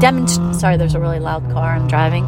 demonst- 0.00 0.54
sorry 0.54 0.76
there's 0.76 0.94
a 0.94 1.00
really 1.00 1.18
loud 1.18 1.42
car 1.50 1.74
i'm 1.74 1.88
driving 1.88 2.24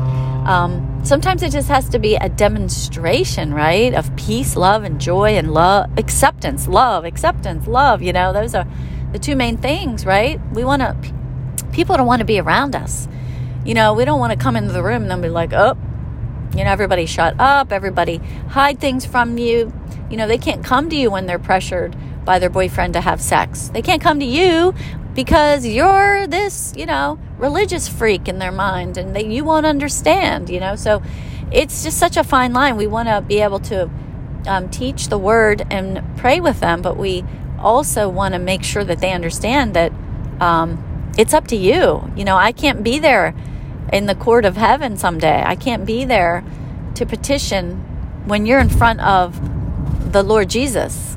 um, 0.46 1.00
sometimes 1.04 1.42
it 1.42 1.50
just 1.50 1.68
has 1.68 1.88
to 1.90 1.98
be 1.98 2.16
a 2.16 2.28
demonstration 2.28 3.52
right 3.52 3.94
of 3.94 4.14
peace 4.16 4.56
love 4.56 4.84
and 4.84 5.00
joy 5.00 5.36
and 5.36 5.52
love 5.52 5.90
acceptance 5.98 6.66
love 6.66 7.04
acceptance 7.04 7.66
love 7.66 8.02
you 8.02 8.12
know 8.12 8.32
those 8.32 8.54
are 8.54 8.66
the 9.12 9.18
two 9.18 9.36
main 9.36 9.56
things 9.56 10.06
right? 10.06 10.40
We 10.52 10.64
want 10.64 10.82
to 10.82 11.14
people 11.72 11.96
don't 11.96 12.06
want 12.06 12.20
to 12.20 12.24
be 12.24 12.40
around 12.40 12.74
us. 12.74 13.08
You 13.64 13.74
know 13.74 13.92
we 13.92 14.04
don't 14.04 14.20
want 14.20 14.32
to 14.32 14.38
come 14.38 14.56
into 14.56 14.72
the 14.72 14.82
room 14.82 15.02
and 15.02 15.10
then 15.10 15.20
be 15.20 15.28
like 15.28 15.52
oh 15.52 15.76
you 16.56 16.64
know 16.64 16.70
everybody 16.70 17.06
shut 17.06 17.34
up 17.38 17.72
everybody 17.72 18.16
hide 18.48 18.80
things 18.80 19.04
from 19.04 19.38
you. 19.38 19.72
You 20.10 20.16
know 20.16 20.26
they 20.26 20.38
can't 20.38 20.64
come 20.64 20.88
to 20.90 20.96
you 20.96 21.10
when 21.10 21.26
they're 21.26 21.38
pressured 21.38 21.96
by 22.24 22.38
their 22.38 22.50
boyfriend 22.50 22.94
to 22.94 23.00
have 23.00 23.20
sex. 23.20 23.68
They 23.68 23.82
can't 23.82 24.02
come 24.02 24.20
to 24.20 24.26
you 24.26 24.74
because 25.14 25.66
you're 25.66 26.26
this, 26.26 26.72
you 26.76 26.86
know, 26.86 27.18
religious 27.38 27.88
freak 27.88 28.28
in 28.28 28.38
their 28.38 28.52
mind 28.52 28.96
and 28.96 29.14
that 29.16 29.26
you 29.26 29.44
won't 29.44 29.66
understand, 29.66 30.48
you 30.48 30.60
know. 30.60 30.76
So 30.76 31.02
it's 31.52 31.82
just 31.82 31.98
such 31.98 32.16
a 32.16 32.24
fine 32.24 32.52
line. 32.52 32.76
We 32.76 32.86
want 32.86 33.08
to 33.08 33.20
be 33.20 33.40
able 33.40 33.60
to 33.60 33.90
um, 34.46 34.68
teach 34.70 35.08
the 35.08 35.18
word 35.18 35.66
and 35.70 36.02
pray 36.16 36.40
with 36.40 36.60
them, 36.60 36.82
but 36.82 36.96
we 36.96 37.24
also 37.58 38.08
want 38.08 38.34
to 38.34 38.38
make 38.38 38.62
sure 38.62 38.84
that 38.84 39.00
they 39.00 39.12
understand 39.12 39.74
that 39.74 39.92
um, 40.40 41.12
it's 41.18 41.34
up 41.34 41.46
to 41.48 41.56
you. 41.56 42.10
You 42.16 42.24
know, 42.24 42.36
I 42.36 42.52
can't 42.52 42.82
be 42.82 42.98
there 42.98 43.34
in 43.92 44.06
the 44.06 44.14
court 44.14 44.44
of 44.44 44.56
heaven 44.56 44.96
someday. 44.96 45.42
I 45.44 45.56
can't 45.56 45.84
be 45.84 46.04
there 46.04 46.44
to 46.94 47.04
petition 47.04 47.76
when 48.26 48.46
you're 48.46 48.60
in 48.60 48.68
front 48.68 49.00
of 49.00 50.12
the 50.12 50.22
Lord 50.22 50.48
Jesus 50.48 51.16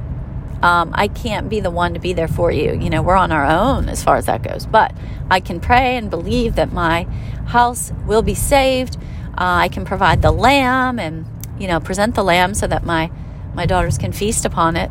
um, 0.64 0.92
I 0.94 1.10
can't 1.10 1.50
be 1.50 1.60
the 1.60 1.70
one 1.70 1.94
to 1.94 2.00
be 2.00 2.14
there 2.14 2.30
for 2.30 2.50
you. 2.50 2.72
You 2.74 2.90
know, 2.90 3.02
we're 3.02 3.18
on 3.18 3.34
our 3.34 3.46
own 3.46 3.90
as 3.90 4.02
far 4.02 4.16
as 4.16 4.28
that 4.28 4.44
goes. 4.44 4.66
But 4.66 4.96
I 5.30 5.42
can 5.42 5.60
pray 5.60 5.98
and 5.98 6.10
believe 6.10 6.56
that 6.56 6.72
my 6.72 7.04
house 7.48 7.92
will 8.08 8.22
be 8.22 8.34
saved. 8.34 8.96
Uh, 9.34 9.60
I 9.66 9.68
can 9.68 9.84
provide 9.84 10.22
the 10.22 10.32
lamb 10.32 11.00
and, 11.00 11.26
you 11.60 11.68
know, 11.68 11.82
present 11.82 12.16
the 12.16 12.24
lamb 12.24 12.54
so 12.54 12.66
that 12.66 12.86
my, 12.86 13.12
my 13.54 13.66
daughters 13.66 13.98
can 13.98 14.14
feast 14.14 14.46
upon 14.46 14.78
it. 14.78 14.90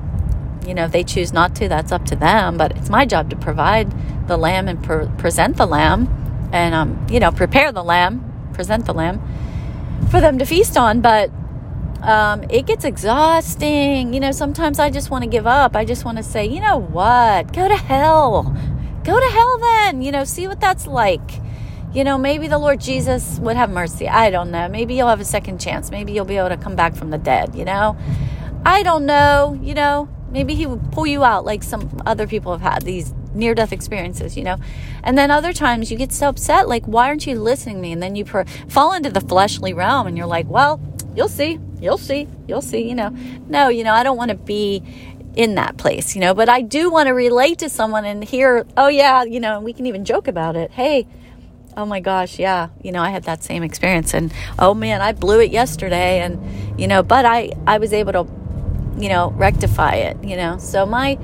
You 0.67 0.75
know, 0.75 0.85
if 0.85 0.93
they 0.93 1.05
choose 1.05 1.33
not 1.33 1.57
to, 1.57 1.69
that's 1.69 1.91
up 1.91 2.05
to 2.07 2.17
them. 2.17 2.59
But 2.59 2.77
it's 2.77 2.91
my 2.91 3.07
job 3.07 3.31
to 3.31 3.37
provide 3.37 3.91
the 4.29 4.37
lamb 4.37 4.69
and 4.69 4.85
pre- 4.85 5.09
present 5.17 5.57
the 5.57 5.67
lamb 5.67 6.51
and, 6.53 6.75
um, 6.75 7.07
you 7.11 7.19
know, 7.19 7.33
prepare 7.33 7.73
the 7.73 7.83
lamb, 7.83 8.51
present 8.53 8.85
the 8.85 8.93
lamb 8.93 9.23
for 10.11 10.21
them 10.21 10.39
to 10.39 10.45
feast 10.45 10.77
on. 10.77 11.01
But 11.01 11.31
um, 12.03 12.43
it 12.51 12.67
gets 12.67 12.85
exhausting. 12.85 14.13
You 14.13 14.21
know, 14.21 14.33
sometimes 14.33 14.79
I 14.79 14.91
just 14.91 15.11
want 15.11 15.25
to 15.25 15.31
give 15.31 15.47
up. 15.47 15.77
I 15.77 15.85
just 15.85 16.05
want 16.05 16.19
to 16.19 16.25
say, 16.25 16.45
you 16.47 16.61
know 16.61 16.79
what? 16.79 17.53
Go 17.53 17.69
to 17.69 17.77
hell. 17.77 18.57
Go 19.05 19.19
to 19.19 19.27
hell 19.27 19.59
then. 19.59 20.03
You 20.03 20.13
know, 20.13 20.25
see 20.25 20.49
what 20.49 20.61
that's 20.61 20.87
like. 20.87 21.41
You 21.95 22.05
know, 22.05 22.17
maybe 22.17 22.49
the 22.49 22.59
Lord 22.59 22.81
Jesus 22.81 23.39
would 23.41 23.57
have 23.57 23.71
mercy. 23.71 24.09
I 24.09 24.31
don't 24.31 24.51
know. 24.51 24.69
Maybe 24.69 24.95
you'll 24.95 25.09
have 25.09 25.21
a 25.21 25.25
second 25.27 25.61
chance. 25.61 25.91
Maybe 25.91 26.13
you'll 26.13 26.25
be 26.25 26.39
able 26.39 26.49
to 26.49 26.57
come 26.57 26.75
back 26.75 26.97
from 26.97 27.11
the 27.11 27.19
dead, 27.19 27.55
you 27.55 27.65
know? 27.65 27.97
I 28.65 28.83
don't 28.83 29.05
know. 29.05 29.59
You 29.63 29.75
know, 29.75 30.09
maybe 30.31 30.55
He 30.55 30.67
would 30.67 30.91
pull 30.91 31.07
you 31.07 31.23
out 31.23 31.45
like 31.45 31.63
some 31.63 32.03
other 32.07 32.27
people 32.27 32.53
have 32.53 32.63
had 32.63 32.83
these 32.83 33.13
near 33.35 33.55
death 33.55 33.73
experiences, 33.73 34.37
you 34.37 34.43
know? 34.43 34.57
And 35.05 35.19
then 35.19 35.31
other 35.31 35.53
times 35.53 35.91
you 35.91 35.99
get 35.99 36.13
so 36.13 36.29
upset, 36.29 36.67
like, 36.67 36.87
why 36.87 37.09
aren't 37.09 37.27
you 37.27 37.39
listening 37.39 37.77
to 37.77 37.83
me? 37.83 37.93
And 37.93 38.03
then 38.03 38.17
you 38.17 38.25
per- 38.25 38.47
fall 38.69 38.95
into 38.95 39.11
the 39.11 39.21
fleshly 39.21 39.75
realm 39.75 40.07
and 40.07 40.17
you're 40.17 40.27
like, 40.27 40.49
well, 40.49 40.81
you'll 41.15 41.29
see, 41.29 41.61
you'll 41.83 41.99
see, 41.99 42.29
you'll 42.47 42.63
see, 42.63 42.89
you 42.89 42.95
know. 42.95 43.11
No, 43.49 43.69
you 43.69 43.85
know, 43.85 43.93
I 43.93 44.03
don't 44.03 44.17
want 44.17 44.31
to 44.31 44.37
be 44.37 44.83
in 45.35 45.55
that 45.57 45.77
place, 45.77 46.15
you 46.15 46.21
know, 46.21 46.35
but 46.35 46.49
I 46.49 46.63
do 46.63 46.91
want 46.91 47.09
to 47.09 47.13
relate 47.13 47.59
to 47.59 47.69
someone 47.69 48.05
and 48.05 48.23
hear, 48.23 48.67
oh, 48.77 48.89
yeah, 48.89 49.25
you 49.25 49.41
know, 49.41 49.57
and 49.57 49.65
we 49.65 49.73
can 49.73 49.87
even 49.87 50.05
joke 50.05 50.29
about 50.29 50.57
it. 50.57 50.71
Hey, 50.71 51.07
oh 51.77 51.87
my 51.87 52.01
gosh, 52.01 52.39
yeah, 52.39 52.69
you 52.83 52.93
know, 52.93 53.03
I 53.03 53.11
had 53.11 53.25
that 53.25 53.43
same 53.43 53.63
experience 53.63 54.15
and 54.15 54.33
oh 54.59 54.75
man, 54.75 55.01
I 55.01 55.13
blew 55.13 55.41
it 55.41 55.51
yesterday 55.51 56.21
and, 56.21 56.81
you 56.81 56.87
know, 56.87 57.03
but 57.03 57.25
I, 57.25 57.53
I 57.67 57.79
was 57.79 57.93
able 57.93 58.13
to, 58.13 58.27
you 58.99 59.09
know, 59.09 59.31
rectify 59.31 59.95
it, 59.95 60.23
you 60.23 60.37
know. 60.37 60.59
So 60.59 60.85
my 60.85 61.19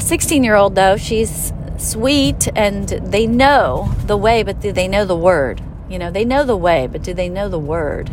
16 0.00 0.42
year 0.42 0.54
old, 0.54 0.74
though, 0.74 0.96
she's 0.96 1.52
sweet 1.76 2.48
and 2.56 2.88
they 2.88 3.26
know 3.26 3.92
the 4.06 4.16
way, 4.16 4.42
but 4.42 4.60
do 4.60 4.72
they 4.72 4.88
know 4.88 5.04
the 5.04 5.16
word? 5.16 5.60
You 5.88 5.98
know, 5.98 6.10
they 6.10 6.24
know 6.24 6.44
the 6.44 6.56
way, 6.56 6.86
but 6.86 7.02
do 7.02 7.12
they 7.12 7.28
know 7.28 7.48
the 7.48 7.58
word? 7.58 8.10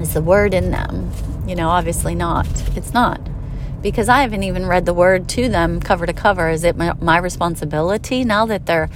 Is 0.00 0.14
the 0.14 0.22
word 0.22 0.54
in 0.54 0.70
them? 0.70 1.10
You 1.46 1.54
know, 1.54 1.68
obviously 1.68 2.14
not. 2.14 2.46
It's 2.76 2.92
not. 2.92 3.20
Because 3.80 4.08
I 4.08 4.22
haven't 4.22 4.42
even 4.42 4.66
read 4.66 4.86
the 4.86 4.94
word 4.94 5.28
to 5.30 5.48
them 5.48 5.80
cover 5.80 6.06
to 6.06 6.12
cover. 6.12 6.48
Is 6.48 6.64
it 6.64 6.76
my, 6.76 6.94
my 6.94 7.18
responsibility 7.18 8.24
now 8.24 8.46
that 8.46 8.66
they're, 8.66 8.88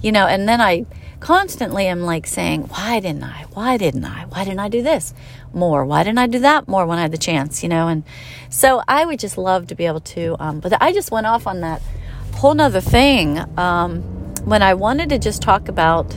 you 0.00 0.12
know, 0.12 0.26
and 0.26 0.48
then 0.48 0.60
I 0.60 0.86
constantly 1.20 1.86
am 1.86 2.02
like 2.02 2.26
saying, 2.26 2.62
why 2.62 3.00
didn't 3.00 3.24
I? 3.24 3.44
Why 3.52 3.76
didn't 3.76 4.04
I? 4.04 4.26
Why 4.26 4.44
didn't 4.44 4.60
I 4.60 4.68
do 4.68 4.82
this 4.82 5.12
more? 5.52 5.84
Why 5.84 6.04
didn't 6.04 6.18
I 6.18 6.26
do 6.26 6.38
that 6.40 6.68
more 6.68 6.86
when 6.86 6.98
I 6.98 7.02
had 7.02 7.12
the 7.12 7.18
chance, 7.18 7.62
you 7.62 7.68
know? 7.68 7.88
And 7.88 8.04
so 8.48 8.82
I 8.86 9.04
would 9.04 9.18
just 9.18 9.36
love 9.36 9.66
to 9.68 9.74
be 9.74 9.86
able 9.86 10.00
to, 10.00 10.36
um, 10.38 10.60
but 10.60 10.80
I 10.80 10.92
just 10.92 11.10
went 11.10 11.26
off 11.26 11.46
on 11.46 11.60
that 11.60 11.82
whole 12.34 12.54
nother 12.54 12.80
thing 12.80 13.38
um, 13.58 14.02
when 14.44 14.62
I 14.62 14.74
wanted 14.74 15.08
to 15.08 15.18
just 15.18 15.42
talk 15.42 15.68
about, 15.68 16.16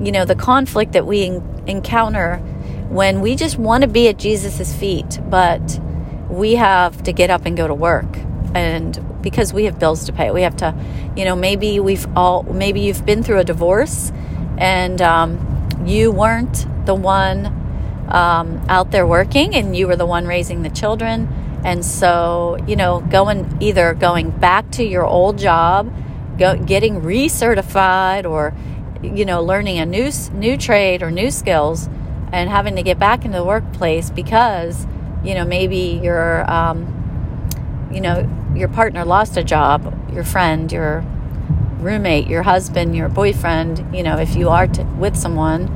you 0.00 0.10
know, 0.10 0.24
the 0.24 0.34
conflict 0.34 0.92
that 0.92 1.06
we 1.06 1.24
encounter 1.66 2.42
when 2.92 3.22
we 3.22 3.34
just 3.34 3.56
want 3.56 3.80
to 3.80 3.88
be 3.88 4.06
at 4.08 4.18
Jesus's 4.18 4.74
feet, 4.74 5.18
but 5.30 5.80
we 6.28 6.56
have 6.56 7.02
to 7.04 7.12
get 7.12 7.30
up 7.30 7.46
and 7.46 7.56
go 7.56 7.66
to 7.66 7.74
work. 7.74 8.18
And 8.54 9.22
because 9.22 9.54
we 9.54 9.64
have 9.64 9.78
bills 9.78 10.04
to 10.04 10.12
pay, 10.12 10.30
we 10.30 10.42
have 10.42 10.56
to, 10.58 10.74
you 11.16 11.24
know, 11.24 11.34
maybe 11.34 11.80
we've 11.80 12.06
all, 12.14 12.42
maybe 12.42 12.80
you've 12.80 13.06
been 13.06 13.22
through 13.22 13.38
a 13.38 13.44
divorce 13.44 14.12
and 14.58 15.00
um, 15.00 15.68
you 15.86 16.12
weren't 16.12 16.66
the 16.84 16.94
one 16.94 17.46
um, 18.08 18.62
out 18.68 18.90
there 18.90 19.06
working 19.06 19.54
and 19.54 19.74
you 19.74 19.86
were 19.86 19.96
the 19.96 20.04
one 20.04 20.26
raising 20.26 20.60
the 20.60 20.70
children. 20.70 21.30
And 21.64 21.82
so, 21.82 22.58
you 22.66 22.76
know, 22.76 23.00
going 23.00 23.56
either 23.60 23.94
going 23.94 24.32
back 24.32 24.70
to 24.72 24.84
your 24.84 25.06
old 25.06 25.38
job, 25.38 25.90
go, 26.38 26.58
getting 26.58 27.00
recertified, 27.00 28.28
or 28.28 28.52
you 29.02 29.24
know, 29.24 29.42
learning 29.42 29.78
a 29.78 29.86
new 29.86 30.10
new 30.34 30.58
trade 30.58 31.02
or 31.02 31.10
new 31.10 31.30
skills 31.30 31.88
and 32.32 32.50
having 32.50 32.76
to 32.76 32.82
get 32.82 32.98
back 32.98 33.24
into 33.24 33.38
the 33.38 33.44
workplace 33.44 34.10
because 34.10 34.86
you 35.22 35.34
know 35.34 35.44
maybe 35.44 36.00
your 36.02 36.50
um, 36.50 37.88
you 37.92 38.00
know 38.00 38.28
your 38.54 38.68
partner 38.68 39.04
lost 39.04 39.36
a 39.36 39.44
job 39.44 39.80
your 40.12 40.24
friend 40.24 40.72
your 40.72 41.04
roommate 41.78 42.26
your 42.26 42.42
husband 42.42 42.94
your 42.96 43.08
boyfriend 43.08 43.84
you 43.94 44.02
know 44.02 44.16
if 44.16 44.34
you 44.36 44.48
are 44.48 44.66
t- 44.66 44.82
with 44.98 45.16
someone 45.16 45.68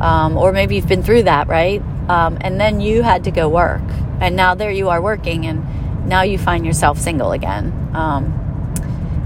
um, 0.00 0.36
or 0.36 0.50
maybe 0.52 0.76
you've 0.76 0.88
been 0.88 1.02
through 1.02 1.24
that 1.24 1.46
right? 1.46 1.82
Um, 2.08 2.38
and 2.40 2.60
then 2.60 2.80
you 2.80 3.02
had 3.02 3.24
to 3.24 3.30
go 3.30 3.48
work. 3.48 3.82
And 4.20 4.34
now 4.34 4.54
there 4.54 4.70
you 4.70 4.88
are 4.88 5.00
working 5.00 5.46
and 5.46 6.08
now 6.08 6.22
you 6.22 6.38
find 6.38 6.66
yourself 6.66 6.98
single 6.98 7.32
again 7.32 7.72
um, 7.94 8.36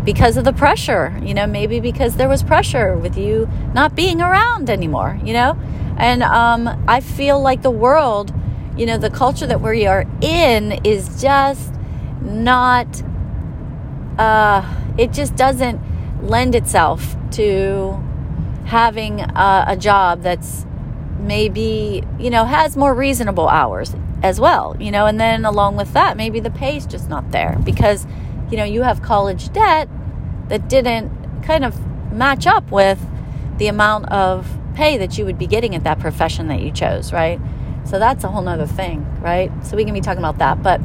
because 0.05 0.37
of 0.37 0.45
the 0.45 0.53
pressure 0.53 1.19
you 1.23 1.33
know 1.33 1.47
maybe 1.47 1.81
because 1.81 2.17
there 2.17 2.29
was 2.29 2.43
pressure 2.43 2.97
with 2.97 3.17
you 3.17 3.49
not 3.73 3.95
being 3.95 4.21
around 4.21 4.69
anymore 4.69 5.19
you 5.25 5.33
know 5.33 5.59
and 5.97 6.23
um, 6.23 6.85
I 6.89 7.01
feel 7.01 7.41
like 7.41 7.63
the 7.63 7.71
world, 7.71 8.33
you 8.77 8.87
know, 8.87 8.99
the 8.99 9.11
culture 9.11 9.47
that 9.47 9.61
we 9.61 9.87
are 9.87 10.05
in 10.21 10.73
is 10.85 11.21
just 11.21 11.73
not, 12.21 13.03
uh, 14.19 14.63
it 14.99 15.13
just 15.13 15.37
doesn't 15.37 15.81
lend 16.23 16.55
itself 16.55 17.17
to 17.33 18.03
having 18.65 19.21
a, 19.21 19.65
a 19.69 19.77
job 19.77 20.23
that's 20.23 20.67
maybe, 21.21 22.03
you 22.19 22.31
know, 22.31 22.45
has 22.45 22.77
more 22.77 22.95
reasonable 22.95 23.49
hours 23.49 23.95
as 24.23 24.41
well, 24.41 24.77
you 24.81 24.91
know, 24.91 25.07
and 25.07 25.21
then 25.21 25.45
along 25.45 25.77
with 25.77 25.93
that, 25.93 26.17
maybe 26.17 26.41
the 26.41 26.51
pay's 26.51 26.87
just 26.87 27.09
not 27.09 27.31
there 27.31 27.59
because, 27.65 28.07
you 28.51 28.57
know, 28.57 28.65
you 28.65 28.83
have 28.83 29.03
college 29.03 29.53
debt 29.53 29.89
that 30.49 30.69
didn't 30.69 31.11
kind 31.43 31.65
of 31.65 31.79
match 32.13 32.47
up 32.47 32.71
with 32.71 33.01
the 33.59 33.67
amount 33.67 34.07
of 34.07 34.59
pay 34.75 34.99
that 34.99 35.17
you 35.19 35.25
would 35.25 35.39
be 35.39 35.47
getting 35.47 35.75
at 35.75 35.85
that 35.85 35.99
profession 35.99 36.49
that 36.49 36.61
you 36.61 36.71
chose, 36.71 37.13
right? 37.13 37.41
So 37.85 37.99
that's 37.99 38.25
a 38.25 38.29
whole 38.29 38.43
nother 38.43 38.67
thing, 38.67 39.07
right? 39.21 39.51
So 39.65 39.77
we 39.77 39.85
can 39.85 39.95
be 39.95 40.01
talking 40.01 40.19
about 40.19 40.39
that. 40.39 40.63
But 40.63 40.81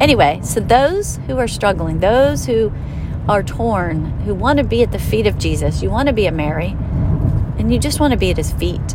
anyway, 0.00 0.40
so 0.42 0.60
those 0.60 1.16
who 1.26 1.38
are 1.38 1.48
struggling, 1.48 2.00
those 2.00 2.46
who 2.46 2.72
are 3.28 3.42
torn, 3.42 4.20
who 4.20 4.34
want 4.34 4.58
to 4.58 4.64
be 4.64 4.82
at 4.82 4.92
the 4.92 4.98
feet 4.98 5.26
of 5.26 5.38
Jesus, 5.38 5.82
you 5.82 5.90
want 5.90 6.08
to 6.08 6.12
be 6.12 6.26
a 6.26 6.32
Mary, 6.32 6.76
and 7.58 7.72
you 7.72 7.78
just 7.78 8.00
want 8.00 8.12
to 8.12 8.18
be 8.18 8.30
at 8.30 8.36
his 8.36 8.52
feet. 8.52 8.94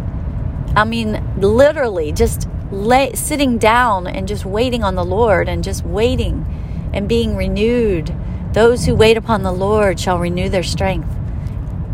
I 0.76 0.86
mean, 0.86 1.22
literally, 1.38 2.14
just 2.14 2.48
lay, 2.72 3.14
sitting 3.14 3.58
down 3.58 4.08
and 4.08 4.28
just 4.28 4.46
waiting 4.46 4.84
on 4.84 4.96
the 4.96 5.04
Lord 5.04 5.50
and 5.50 5.64
just 5.64 5.84
waiting 5.84 6.46
and 6.94 7.10
being 7.10 7.36
renewed. 7.36 8.16
Those 8.54 8.86
who 8.86 8.96
wait 8.96 9.18
upon 9.18 9.44
the 9.44 9.52
Lord 9.52 10.00
shall 10.00 10.20
renew 10.20 10.48
their 10.48 10.64
strength, 10.64 11.10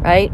right? 0.02 0.32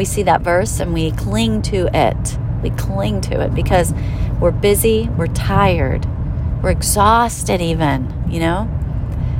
We 0.00 0.06
see 0.06 0.22
that 0.22 0.40
verse 0.40 0.80
and 0.80 0.94
we 0.94 1.10
cling 1.10 1.60
to 1.60 1.86
it. 1.92 2.38
We 2.62 2.70
cling 2.70 3.20
to 3.20 3.42
it 3.42 3.54
because 3.54 3.92
we're 4.40 4.50
busy, 4.50 5.10
we're 5.10 5.26
tired, 5.26 6.06
we're 6.62 6.70
exhausted, 6.70 7.60
even, 7.60 8.24
you 8.30 8.40
know? 8.40 8.66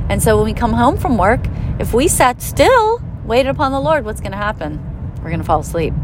And 0.07 0.21
so 0.21 0.37
when 0.37 0.45
we 0.45 0.53
come 0.53 0.73
home 0.73 0.97
from 0.97 1.17
work, 1.17 1.39
if 1.79 1.95
we 1.95 2.07
sat 2.07 2.43
still, 2.43 3.01
waited 3.25 3.49
upon 3.49 3.71
the 3.71 3.79
Lord, 3.79 4.05
what's 4.05 4.21
going 4.21 4.33
to 4.33 4.37
happen? 4.37 4.79
We're 5.23 5.29
going 5.29 5.39
to 5.39 5.43
fall 5.43 5.61
asleep. 5.61 5.95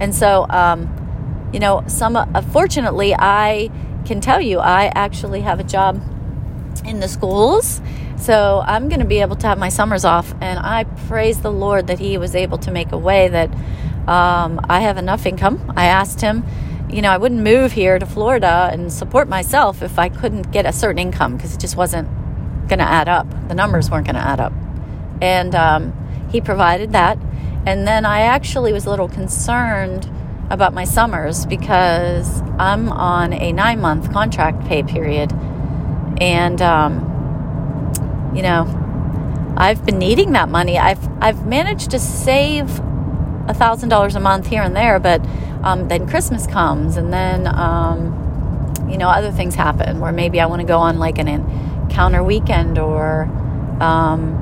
And 0.00 0.12
so, 0.12 0.46
um, 0.50 1.50
you 1.52 1.60
know, 1.60 1.84
some, 1.86 2.16
uh, 2.16 2.42
fortunately, 2.42 3.14
I 3.16 3.70
can 4.04 4.20
tell 4.20 4.40
you, 4.40 4.58
I 4.58 4.86
actually 4.96 5.42
have 5.42 5.60
a 5.60 5.64
job 5.64 6.02
in 6.84 6.98
the 6.98 7.06
schools. 7.06 7.80
So 8.16 8.64
I'm 8.66 8.88
going 8.88 8.98
to 8.98 9.06
be 9.06 9.20
able 9.20 9.36
to 9.36 9.46
have 9.46 9.58
my 9.58 9.68
summers 9.68 10.04
off. 10.04 10.34
And 10.40 10.58
I 10.58 10.84
praise 11.06 11.40
the 11.40 11.52
Lord 11.52 11.86
that 11.86 12.00
He 12.00 12.18
was 12.18 12.34
able 12.34 12.58
to 12.58 12.72
make 12.72 12.90
a 12.90 12.98
way 12.98 13.28
that 13.28 13.48
um, 14.08 14.60
I 14.68 14.80
have 14.80 14.96
enough 14.96 15.26
income. 15.26 15.72
I 15.76 15.86
asked 15.86 16.20
Him, 16.20 16.44
you 16.90 17.02
know, 17.02 17.10
I 17.10 17.16
wouldn't 17.16 17.42
move 17.42 17.72
here 17.72 17.98
to 17.98 18.06
Florida 18.06 18.68
and 18.72 18.92
support 18.92 19.28
myself 19.28 19.82
if 19.82 19.98
I 19.98 20.08
couldn't 20.08 20.52
get 20.52 20.66
a 20.66 20.72
certain 20.72 20.98
income 20.98 21.36
because 21.36 21.54
it 21.54 21.60
just 21.60 21.76
wasn't 21.76 22.08
going 22.68 22.78
to 22.78 22.84
add 22.84 23.08
up. 23.08 23.26
The 23.48 23.54
numbers 23.54 23.90
weren't 23.90 24.06
going 24.06 24.16
to 24.16 24.20
add 24.20 24.40
up. 24.40 24.52
And 25.20 25.54
um, 25.54 26.28
He 26.30 26.40
provided 26.40 26.92
that. 26.92 27.18
And 27.64 27.86
then 27.86 28.04
I 28.04 28.22
actually 28.22 28.72
was 28.72 28.86
a 28.86 28.90
little 28.90 29.08
concerned 29.08 30.10
about 30.50 30.74
my 30.74 30.84
summers 30.84 31.46
because 31.46 32.42
I'm 32.58 32.90
on 32.90 33.32
a 33.32 33.52
nine 33.52 33.80
month 33.80 34.12
contract 34.12 34.66
pay 34.66 34.82
period. 34.82 35.32
And, 36.20 36.60
um, 36.60 38.32
you 38.34 38.42
know, 38.42 38.66
I've 39.56 39.84
been 39.84 39.98
needing 39.98 40.32
that 40.32 40.48
money. 40.48 40.78
I've 40.78 41.06
I've 41.22 41.46
managed 41.46 41.90
to 41.90 41.98
save 41.98 42.80
a 43.48 43.54
thousand 43.54 43.88
dollars 43.88 44.14
a 44.14 44.20
month 44.20 44.46
here 44.46 44.62
and 44.62 44.74
there, 44.74 44.98
but 44.98 45.24
um, 45.62 45.88
then 45.88 46.08
Christmas 46.08 46.46
comes, 46.46 46.96
and 46.96 47.12
then 47.12 47.46
um, 47.46 48.74
you 48.88 48.98
know 48.98 49.08
other 49.08 49.30
things 49.30 49.54
happen 49.54 50.00
where 50.00 50.12
maybe 50.12 50.40
I 50.40 50.46
want 50.46 50.60
to 50.60 50.66
go 50.66 50.78
on 50.78 50.98
like 50.98 51.18
an 51.18 51.28
encounter 51.28 52.22
weekend 52.22 52.78
or 52.78 53.24
um, 53.80 54.38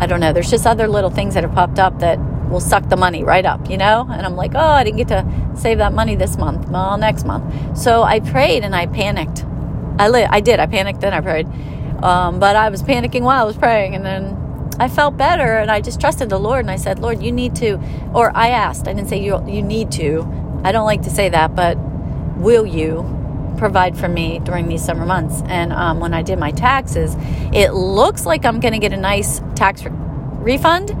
I 0.00 0.06
don't 0.06 0.20
know. 0.20 0.32
There's 0.32 0.50
just 0.50 0.66
other 0.66 0.88
little 0.88 1.10
things 1.10 1.34
that 1.34 1.44
have 1.44 1.54
popped 1.54 1.78
up 1.78 1.98
that 2.00 2.18
will 2.48 2.60
suck 2.60 2.88
the 2.88 2.96
money 2.96 3.24
right 3.24 3.44
up, 3.44 3.68
you 3.68 3.76
know. 3.76 4.06
And 4.10 4.24
I'm 4.24 4.36
like, 4.36 4.52
oh, 4.54 4.58
I 4.58 4.84
didn't 4.84 4.96
get 4.96 5.08
to 5.08 5.52
save 5.56 5.78
that 5.78 5.92
money 5.92 6.14
this 6.14 6.38
month. 6.38 6.68
Well, 6.68 6.96
next 6.96 7.26
month. 7.26 7.76
So 7.76 8.02
I 8.02 8.20
prayed 8.20 8.64
and 8.64 8.74
I 8.74 8.86
panicked. 8.86 9.44
I 9.98 10.08
li- 10.08 10.28
I 10.30 10.40
did. 10.40 10.60
I 10.60 10.66
panicked 10.66 11.02
and 11.02 11.14
I 11.14 11.20
prayed 11.20 11.46
um, 12.02 12.38
but 12.38 12.54
I 12.54 12.68
was 12.68 12.82
panicking 12.82 13.22
while 13.22 13.42
I 13.42 13.44
was 13.44 13.56
praying, 13.56 13.94
and 13.94 14.04
then 14.04 14.36
I 14.80 14.88
felt 14.88 15.16
better, 15.16 15.58
and 15.58 15.70
I 15.70 15.80
just 15.80 16.00
trusted 16.00 16.28
the 16.30 16.38
Lord, 16.38 16.60
and 16.60 16.70
I 16.70 16.76
said, 16.76 17.00
Lord, 17.00 17.22
you 17.22 17.32
need 17.32 17.56
to, 17.56 17.80
or 18.14 18.36
I 18.36 18.50
asked, 18.50 18.86
I 18.86 18.92
didn't 18.92 19.08
say 19.08 19.20
you 19.22 19.44
you 19.48 19.62
need 19.62 19.90
to. 19.92 20.26
I 20.64 20.72
don't 20.72 20.86
like 20.86 21.02
to 21.02 21.10
say 21.10 21.28
that, 21.28 21.54
but 21.54 21.76
will 22.36 22.66
you 22.66 23.14
provide 23.58 23.98
for 23.98 24.08
me 24.08 24.38
during 24.40 24.68
these 24.68 24.84
summer 24.84 25.04
months? 25.04 25.42
And 25.46 25.72
um, 25.72 25.98
when 26.00 26.14
I 26.14 26.22
did 26.22 26.38
my 26.38 26.52
taxes, 26.52 27.16
it 27.52 27.72
looks 27.72 28.24
like 28.24 28.44
I'm 28.44 28.60
going 28.60 28.72
to 28.72 28.78
get 28.78 28.92
a 28.92 28.96
nice 28.96 29.40
tax 29.56 29.84
re- 29.84 29.90
refund. 29.92 30.92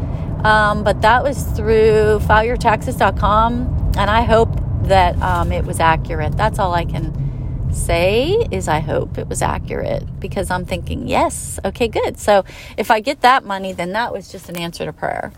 Um, 0.44 0.84
but 0.84 1.00
that 1.02 1.22
was 1.22 1.42
through 1.42 2.20
fileyourtaxes.com, 2.20 3.92
and 3.96 4.10
I 4.10 4.22
hope 4.22 4.50
that 4.82 5.20
um, 5.22 5.52
it 5.52 5.64
was 5.64 5.80
accurate. 5.80 6.36
That's 6.36 6.58
all 6.58 6.74
I 6.74 6.84
can 6.84 7.27
say 7.72 8.46
is 8.50 8.68
I 8.68 8.80
hope 8.80 9.18
it 9.18 9.28
was 9.28 9.42
accurate 9.42 10.20
because 10.20 10.50
I'm 10.50 10.64
thinking, 10.64 11.06
yes, 11.06 11.58
okay, 11.64 11.88
good. 11.88 12.18
So 12.18 12.44
if 12.76 12.90
I 12.90 13.00
get 13.00 13.20
that 13.22 13.44
money, 13.44 13.72
then 13.72 13.92
that 13.92 14.12
was 14.12 14.30
just 14.30 14.48
an 14.48 14.56
answer 14.56 14.84
to 14.84 14.92
prayer 14.92 15.32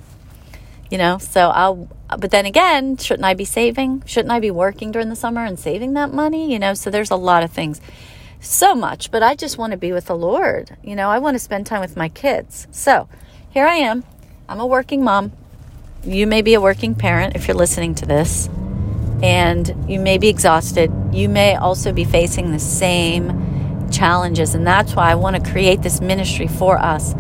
you 0.91 0.99
know? 0.99 1.19
So 1.19 1.49
i'll 1.49 1.89
but 2.19 2.31
then 2.33 2.45
again 2.45 2.97
shouldn't 2.97 3.25
i 3.25 3.35
be 3.35 3.45
saving? 3.45 4.03
Shouldn't 4.05 4.33
i 4.33 4.41
be 4.41 4.51
working 4.51 4.91
during 4.91 5.09
the 5.09 5.17
summer 5.17 5.45
and 5.45 5.59
saving 5.59 5.95
that 5.95 6.13
money 6.13 6.53
you 6.53 6.59
know? 6.59 6.75
So 6.75 6.91
there's 6.91 7.11
a 7.11 7.17
lot 7.17 7.43
of 7.43 7.51
things. 7.51 7.81
So 8.41 8.75
much 8.75 9.11
but 9.11 9.23
i 9.23 9.35
just 9.35 9.57
want 9.57 9.71
to 9.71 9.79
be 9.79 9.93
with 9.93 10.07
the 10.07 10.17
lord 10.17 10.77
you 10.83 10.97
know? 10.97 11.09
I 11.09 11.19
want 11.19 11.37
to 11.37 11.39
spend 11.39 11.67
time 11.67 11.81
with 11.81 11.97
my 11.97 12.09
kids. 12.09 12.67
So 12.71 13.09
here 13.51 13.67
i 13.67 13.77
am. 13.77 14.05
I'm 14.49 14.61
a 14.61 14.67
working 14.67 15.05
mom. 15.05 15.33
You 16.03 16.27
may 16.27 16.43
be 16.43 16.55
a 16.55 16.61
working 16.61 16.95
parent 16.95 17.37
if 17.37 17.47
you're 17.47 17.57
listening 17.57 17.95
to 17.97 18.07
this 18.07 18.49
and 19.23 19.75
you 19.89 20.01
may 20.01 20.19
be 20.19 20.29
exhausted 20.29 20.93
you 21.13 21.29
may 21.29 21.55
also 21.57 21.93
be 21.93 22.05
facing 22.05 22.53
the 22.53 22.59
same 22.59 23.89
challenges 23.91 24.55
and 24.55 24.67
that's 24.67 24.95
why 24.95 25.11
i 25.11 25.15
want 25.15 25.37
to 25.37 25.51
create 25.51 25.83
this 25.83 26.01
ministry 26.01 26.47
for 26.47 26.79
us 26.79 27.15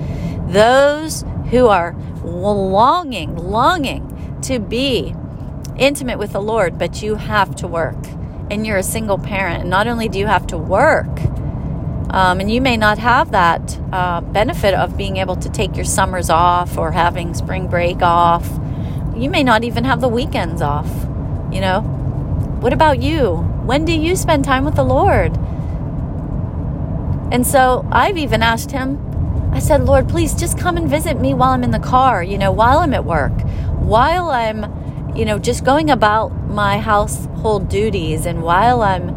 those 0.48 1.24
who 1.50 1.66
are 1.66 1.94
longing, 2.24 3.36
longing 3.36 4.38
to 4.42 4.58
be 4.58 5.14
intimate 5.76 6.18
with 6.18 6.32
the 6.32 6.40
Lord, 6.40 6.78
but 6.78 7.02
you 7.02 7.16
have 7.16 7.54
to 7.56 7.66
work. 7.66 7.96
And 8.50 8.66
you're 8.66 8.78
a 8.78 8.82
single 8.82 9.18
parent. 9.18 9.62
And 9.62 9.70
not 9.70 9.86
only 9.86 10.08
do 10.08 10.18
you 10.18 10.26
have 10.26 10.46
to 10.48 10.58
work, 10.58 11.08
um, 12.12 12.40
and 12.40 12.50
you 12.50 12.60
may 12.60 12.76
not 12.76 12.98
have 12.98 13.30
that 13.30 13.78
uh, 13.92 14.20
benefit 14.20 14.74
of 14.74 14.96
being 14.96 15.18
able 15.18 15.36
to 15.36 15.48
take 15.48 15.76
your 15.76 15.84
summers 15.84 16.28
off 16.28 16.76
or 16.76 16.90
having 16.90 17.34
spring 17.34 17.68
break 17.68 18.02
off. 18.02 18.48
You 19.16 19.30
may 19.30 19.44
not 19.44 19.62
even 19.62 19.84
have 19.84 20.00
the 20.00 20.08
weekends 20.08 20.60
off. 20.60 20.88
You 21.52 21.60
know? 21.60 21.80
What 22.60 22.72
about 22.72 23.02
you? 23.02 23.36
When 23.64 23.84
do 23.84 23.92
you 23.92 24.16
spend 24.16 24.44
time 24.44 24.64
with 24.64 24.76
the 24.76 24.84
Lord? 24.84 25.36
And 27.32 27.46
so 27.46 27.86
I've 27.90 28.18
even 28.18 28.42
asked 28.42 28.70
him, 28.70 29.06
I 29.52 29.60
said, 29.60 29.84
Lord, 29.84 30.08
please 30.08 30.34
just 30.34 30.58
come 30.58 30.76
and 30.76 30.88
visit 30.88 31.20
me 31.20 31.34
while 31.34 31.50
I'm 31.50 31.64
in 31.64 31.70
the 31.70 31.78
car, 31.78 32.22
you 32.22 32.38
know, 32.38 32.52
while 32.52 32.78
I'm 32.78 32.94
at 32.94 33.04
work, 33.04 33.32
while 33.78 34.30
I'm, 34.30 35.16
you 35.16 35.24
know, 35.24 35.38
just 35.38 35.64
going 35.64 35.90
about 35.90 36.28
my 36.48 36.78
household 36.78 37.68
duties 37.68 38.26
and 38.26 38.42
while 38.42 38.82
I'm 38.82 39.10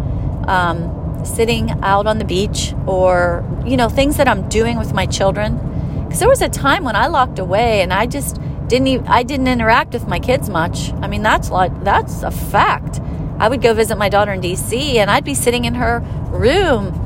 um, 0.48 1.26
sitting 1.26 1.72
out 1.84 2.08
on 2.08 2.18
the 2.18 2.26
beach 2.26 2.74
or, 2.88 3.44
you 3.66 3.78
know, 3.78 3.90
things 3.90 4.18
that 4.18 4.28
I'm 4.28 4.48
doing 4.50 4.78
with 4.78 4.94
my 4.94 5.06
children. 5.06 5.58
Because 6.04 6.20
there 6.20 6.30
was 6.30 6.42
a 6.42 6.50
time 6.50 6.84
when 6.84 6.96
I 6.96 7.08
locked 7.08 7.40
away 7.40 7.82
and 7.82 7.94
I 7.94 8.06
just 8.06 8.40
didn't 8.68 8.88
even, 8.88 9.08
I 9.08 9.24
didn't 9.24 9.48
interact 9.48 9.94
with 9.94 10.08
my 10.08 10.20
kids 10.20 10.50
much. 10.50 10.94
I 10.94 11.08
mean, 11.08 11.22
that's 11.22 11.50
like, 11.50 11.84
that's 11.84 12.24
a 12.24 12.32
fact. 12.32 13.00
I 13.40 13.50
would 13.50 13.62
go 13.62 13.74
visit 13.74 13.98
my 13.98 14.10
daughter 14.10 14.32
in 14.32 14.42
DC 14.42 14.96
and 14.96 15.10
I'd 15.10 15.26
be 15.26 15.34
sitting 15.34 15.66
in 15.66 15.76
her 15.76 16.00
room 16.30 17.00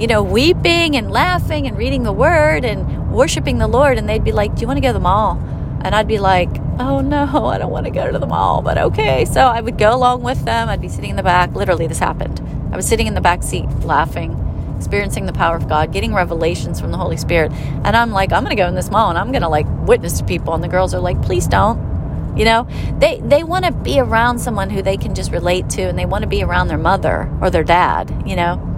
you 0.00 0.06
know, 0.06 0.22
weeping 0.22 0.96
and 0.96 1.10
laughing 1.10 1.66
and 1.66 1.76
reading 1.76 2.04
the 2.04 2.12
word 2.12 2.64
and 2.64 3.12
worshiping 3.12 3.58
the 3.58 3.68
Lord. 3.68 3.98
And 3.98 4.08
they'd 4.08 4.24
be 4.24 4.32
like, 4.32 4.54
Do 4.54 4.62
you 4.62 4.66
want 4.66 4.78
to 4.78 4.80
go 4.80 4.88
to 4.88 4.94
the 4.94 4.98
mall? 4.98 5.38
And 5.84 5.94
I'd 5.94 6.08
be 6.08 6.18
like, 6.18 6.48
Oh 6.78 7.02
no, 7.02 7.46
I 7.46 7.58
don't 7.58 7.70
want 7.70 7.84
to 7.84 7.90
go 7.90 8.10
to 8.10 8.18
the 8.18 8.26
mall, 8.26 8.62
but 8.62 8.78
okay. 8.78 9.26
So 9.26 9.42
I 9.42 9.60
would 9.60 9.76
go 9.76 9.94
along 9.94 10.22
with 10.22 10.42
them. 10.46 10.70
I'd 10.70 10.80
be 10.80 10.88
sitting 10.88 11.10
in 11.10 11.16
the 11.16 11.22
back. 11.22 11.52
Literally, 11.54 11.86
this 11.86 11.98
happened. 11.98 12.40
I 12.72 12.76
was 12.76 12.86
sitting 12.86 13.06
in 13.06 13.12
the 13.14 13.20
back 13.20 13.42
seat 13.42 13.68
laughing, 13.82 14.32
experiencing 14.80 15.26
the 15.26 15.32
power 15.32 15.56
of 15.56 15.68
God, 15.68 15.92
getting 15.92 16.12
revelations 16.12 16.80
from 16.80 16.90
the 16.90 16.98
Holy 16.98 17.16
Spirit. 17.16 17.52
And 17.52 17.96
I'm 17.96 18.10
like, 18.10 18.32
I'm 18.32 18.42
going 18.42 18.56
to 18.56 18.60
go 18.60 18.66
in 18.66 18.74
this 18.74 18.90
mall 18.90 19.10
and 19.10 19.18
I'm 19.18 19.30
going 19.30 19.42
to 19.42 19.48
like 19.48 19.66
witness 19.86 20.18
to 20.18 20.24
people. 20.24 20.54
And 20.54 20.64
the 20.64 20.68
girls 20.68 20.94
are 20.94 21.00
like, 21.00 21.20
Please 21.22 21.46
don't 21.46 21.88
you 22.36 22.44
know 22.44 22.68
they 23.00 23.20
they 23.24 23.42
want 23.42 23.64
to 23.64 23.72
be 23.72 23.98
around 23.98 24.38
someone 24.38 24.70
who 24.70 24.82
they 24.82 24.96
can 24.96 25.16
just 25.16 25.32
relate 25.32 25.68
to 25.68 25.82
and 25.82 25.98
they 25.98 26.06
want 26.06 26.22
to 26.22 26.28
be 26.28 26.44
around 26.44 26.68
their 26.68 26.78
mother 26.78 27.28
or 27.40 27.50
their 27.50 27.64
dad 27.64 28.22
you 28.24 28.36
know 28.36 28.70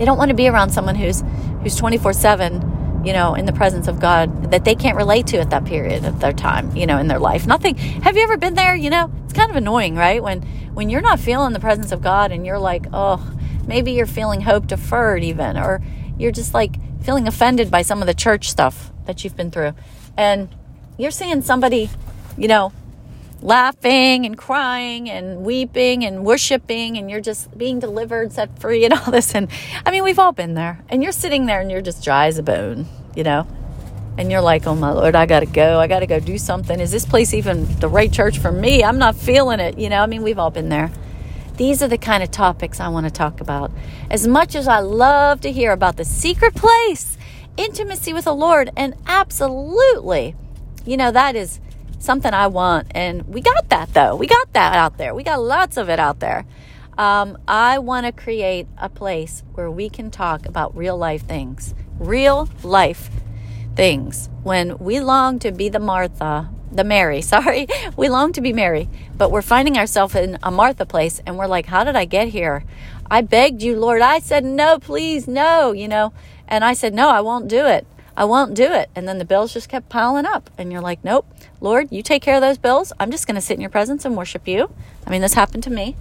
they 0.00 0.06
don't 0.06 0.16
want 0.16 0.30
to 0.30 0.34
be 0.34 0.48
around 0.48 0.70
someone 0.70 0.94
who's 0.94 1.22
who's 1.62 1.78
24/7, 1.78 3.06
you 3.06 3.12
know, 3.12 3.34
in 3.34 3.44
the 3.44 3.52
presence 3.52 3.86
of 3.86 4.00
God 4.00 4.50
that 4.50 4.64
they 4.64 4.74
can't 4.74 4.96
relate 4.96 5.26
to 5.28 5.38
at 5.38 5.50
that 5.50 5.66
period 5.66 6.06
of 6.06 6.20
their 6.20 6.32
time, 6.32 6.74
you 6.74 6.86
know, 6.86 6.96
in 6.96 7.06
their 7.06 7.18
life. 7.18 7.46
Nothing. 7.46 7.76
Have 7.76 8.16
you 8.16 8.22
ever 8.22 8.38
been 8.38 8.54
there, 8.54 8.74
you 8.74 8.88
know? 8.88 9.12
It's 9.24 9.34
kind 9.34 9.50
of 9.50 9.56
annoying, 9.56 9.96
right? 9.96 10.22
When 10.22 10.40
when 10.72 10.88
you're 10.88 11.02
not 11.02 11.20
feeling 11.20 11.52
the 11.52 11.60
presence 11.60 11.92
of 11.92 12.00
God 12.00 12.32
and 12.32 12.46
you're 12.46 12.58
like, 12.58 12.86
"Oh, 12.94 13.22
maybe 13.70 13.92
you're 13.92 14.04
feeling 14.04 14.42
hope 14.42 14.66
deferred 14.66 15.24
even 15.24 15.56
or 15.56 15.80
you're 16.18 16.32
just 16.32 16.52
like 16.52 16.74
feeling 17.02 17.26
offended 17.26 17.70
by 17.70 17.80
some 17.80 18.02
of 18.02 18.06
the 18.06 18.12
church 18.12 18.50
stuff 18.50 18.92
that 19.06 19.24
you've 19.24 19.36
been 19.36 19.50
through." 19.50 19.72
And 20.18 20.54
you're 20.98 21.10
seeing 21.10 21.40
somebody, 21.40 21.88
you 22.36 22.46
know, 22.46 22.72
laughing 23.42 24.26
and 24.26 24.36
crying 24.36 25.08
and 25.08 25.38
weeping 25.38 26.04
and 26.04 26.24
worshiping 26.24 26.98
and 26.98 27.10
you're 27.10 27.20
just 27.20 27.56
being 27.56 27.78
delivered, 27.78 28.32
set 28.32 28.58
free 28.58 28.84
and 28.84 28.94
all 29.06 29.10
this. 29.10 29.34
And 29.34 29.48
I 29.84 29.90
mean, 29.90 30.04
we've 30.04 30.18
all 30.18 30.32
been 30.32 30.54
there. 30.54 30.84
And 30.88 31.02
you're 31.02 31.12
sitting 31.12 31.46
there 31.46 31.60
and 31.60 31.70
you're 31.70 31.80
just 31.80 32.04
dry 32.04 32.26
as 32.26 32.38
a 32.38 32.42
bone, 32.42 32.86
you 33.14 33.24
know? 33.24 33.46
And 34.18 34.30
you're 34.30 34.42
like, 34.42 34.66
oh 34.66 34.74
my 34.74 34.90
Lord, 34.90 35.14
I 35.14 35.24
got 35.24 35.40
to 35.40 35.46
go. 35.46 35.78
I 35.78 35.86
got 35.86 36.00
to 36.00 36.06
go 36.06 36.20
do 36.20 36.36
something. 36.36 36.78
Is 36.78 36.90
this 36.90 37.06
place 37.06 37.32
even 37.32 37.64
the 37.78 37.88
right 37.88 38.12
church 38.12 38.38
for 38.38 38.52
me? 38.52 38.84
I'm 38.84 38.98
not 38.98 39.16
feeling 39.16 39.60
it. 39.60 39.78
You 39.78 39.88
know, 39.88 40.02
I 40.02 40.06
mean, 40.06 40.22
we've 40.22 40.38
all 40.38 40.50
been 40.50 40.68
there. 40.68 40.90
These 41.60 41.82
are 41.82 41.88
the 41.88 41.98
kind 41.98 42.22
of 42.22 42.30
topics 42.30 42.80
I 42.80 42.88
want 42.88 43.04
to 43.04 43.12
talk 43.12 43.42
about. 43.42 43.70
As 44.10 44.26
much 44.26 44.54
as 44.54 44.66
I 44.66 44.78
love 44.78 45.42
to 45.42 45.52
hear 45.52 45.72
about 45.72 45.98
the 45.98 46.06
secret 46.06 46.54
place, 46.54 47.18
intimacy 47.58 48.14
with 48.14 48.24
the 48.24 48.32
Lord, 48.32 48.70
and 48.78 48.94
absolutely, 49.06 50.34
you 50.86 50.96
know, 50.96 51.10
that 51.10 51.36
is 51.36 51.60
something 51.98 52.32
I 52.32 52.46
want. 52.46 52.86
And 52.92 53.28
we 53.28 53.42
got 53.42 53.68
that 53.68 53.92
though. 53.92 54.16
We 54.16 54.26
got 54.26 54.50
that 54.54 54.74
out 54.74 54.96
there. 54.96 55.14
We 55.14 55.22
got 55.22 55.42
lots 55.42 55.76
of 55.76 55.90
it 55.90 56.00
out 56.00 56.20
there. 56.20 56.46
Um, 56.96 57.36
I 57.46 57.78
want 57.78 58.06
to 58.06 58.12
create 58.12 58.66
a 58.78 58.88
place 58.88 59.42
where 59.52 59.70
we 59.70 59.90
can 59.90 60.10
talk 60.10 60.46
about 60.46 60.74
real 60.74 60.96
life 60.96 61.26
things, 61.26 61.74
real 61.98 62.48
life 62.62 63.10
things. 63.76 64.30
When 64.44 64.78
we 64.78 64.98
long 65.00 65.38
to 65.40 65.52
be 65.52 65.68
the 65.68 65.78
Martha, 65.78 66.48
the 66.72 66.84
Mary, 66.84 67.22
sorry, 67.34 67.66
we 67.96 68.08
long 68.08 68.32
to 68.32 68.40
be 68.40 68.52
Mary, 68.52 68.88
but 69.16 69.30
we're 69.30 69.42
finding 69.42 69.76
ourselves 69.76 70.14
in 70.14 70.38
a 70.42 70.50
Martha 70.50 70.86
place 70.86 71.20
and 71.26 71.36
we're 71.36 71.46
like, 71.46 71.66
how 71.66 71.84
did 71.84 71.96
I 71.96 72.04
get 72.04 72.28
here? 72.28 72.64
I 73.10 73.22
begged 73.22 73.62
you, 73.62 73.78
Lord. 73.78 74.02
I 74.02 74.20
said, 74.20 74.44
no, 74.44 74.78
please, 74.78 75.26
no, 75.26 75.72
you 75.72 75.88
know, 75.88 76.12
and 76.46 76.64
I 76.64 76.74
said, 76.74 76.94
no, 76.94 77.08
I 77.10 77.20
won't 77.20 77.48
do 77.48 77.66
it. 77.66 77.86
I 78.16 78.24
won't 78.24 78.54
do 78.54 78.64
it. 78.64 78.90
And 78.94 79.08
then 79.08 79.18
the 79.18 79.24
bills 79.24 79.52
just 79.52 79.68
kept 79.68 79.88
piling 79.88 80.26
up. 80.26 80.50
And 80.58 80.70
you're 80.70 80.80
like, 80.80 81.02
nope, 81.02 81.26
Lord, 81.60 81.88
you 81.90 82.02
take 82.02 82.22
care 82.22 82.34
of 82.34 82.42
those 82.42 82.58
bills. 82.58 82.92
I'm 83.00 83.10
just 83.10 83.26
going 83.26 83.36
to 83.36 83.40
sit 83.40 83.54
in 83.54 83.60
your 83.60 83.70
presence 83.70 84.04
and 84.04 84.16
worship 84.16 84.46
you. 84.46 84.70
I 85.06 85.10
mean, 85.10 85.22
this 85.22 85.34
happened 85.34 85.62
to 85.64 85.70
me. 85.70 85.96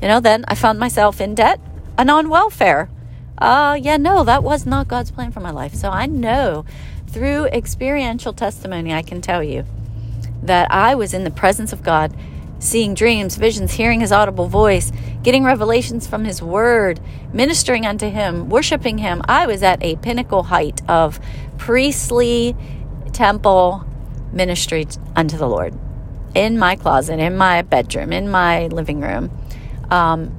You 0.00 0.08
know, 0.08 0.20
then 0.20 0.44
I 0.48 0.54
found 0.54 0.78
myself 0.78 1.20
in 1.20 1.34
debt 1.34 1.60
and 1.98 2.10
on 2.10 2.28
welfare. 2.28 2.88
Uh, 3.36 3.78
yeah, 3.80 3.96
no, 3.96 4.24
that 4.24 4.42
was 4.42 4.66
not 4.66 4.88
God's 4.88 5.10
plan 5.10 5.30
for 5.30 5.40
my 5.40 5.50
life. 5.50 5.74
So 5.74 5.90
I 5.90 6.06
know 6.06 6.64
through 7.08 7.46
experiential 7.46 8.32
testimony, 8.32 8.92
I 8.92 9.02
can 9.02 9.20
tell 9.20 9.42
you 9.42 9.64
that 10.48 10.70
I 10.72 10.94
was 10.94 11.14
in 11.14 11.24
the 11.24 11.30
presence 11.30 11.72
of 11.72 11.82
God, 11.82 12.14
seeing 12.58 12.94
dreams, 12.94 13.36
visions, 13.36 13.72
hearing 13.72 14.00
his 14.00 14.10
audible 14.10 14.48
voice, 14.48 14.90
getting 15.22 15.44
revelations 15.44 16.06
from 16.06 16.24
his 16.24 16.42
word, 16.42 17.00
ministering 17.32 17.86
unto 17.86 18.08
him, 18.10 18.48
worshiping 18.48 18.98
him. 18.98 19.22
I 19.26 19.46
was 19.46 19.62
at 19.62 19.82
a 19.82 19.96
pinnacle 19.96 20.44
height 20.44 20.82
of 20.88 21.20
priestly 21.56 22.56
temple 23.12 23.84
ministry 24.32 24.86
unto 25.14 25.36
the 25.36 25.48
Lord 25.48 25.74
in 26.34 26.58
my 26.58 26.76
closet, 26.76 27.18
in 27.18 27.36
my 27.36 27.62
bedroom, 27.62 28.12
in 28.12 28.28
my 28.28 28.66
living 28.66 29.00
room. 29.00 29.30
Um, 29.90 30.34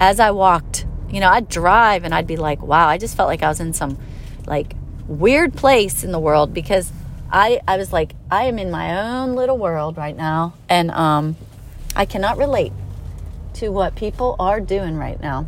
as 0.00 0.20
I 0.20 0.30
walked, 0.30 0.86
you 1.10 1.20
know, 1.20 1.28
I'd 1.28 1.48
drive 1.48 2.04
and 2.04 2.14
I'd 2.14 2.26
be 2.26 2.36
like, 2.36 2.62
wow, 2.62 2.88
I 2.88 2.98
just 2.98 3.16
felt 3.16 3.28
like 3.28 3.42
I 3.42 3.48
was 3.48 3.60
in 3.60 3.72
some 3.72 3.98
like 4.46 4.74
weird 5.06 5.54
place 5.54 6.04
in 6.04 6.12
the 6.12 6.20
world 6.20 6.54
because 6.54 6.92
I, 7.32 7.60
I 7.66 7.76
was 7.76 7.92
like, 7.92 8.14
I 8.30 8.44
am 8.44 8.58
in 8.58 8.70
my 8.70 9.20
own 9.20 9.34
little 9.34 9.58
world 9.58 9.96
right 9.96 10.16
now. 10.16 10.54
And 10.68 10.90
um, 10.90 11.36
I 11.94 12.04
cannot 12.04 12.38
relate 12.38 12.72
to 13.54 13.70
what 13.70 13.94
people 13.94 14.36
are 14.38 14.60
doing 14.60 14.96
right 14.96 15.20
now 15.20 15.46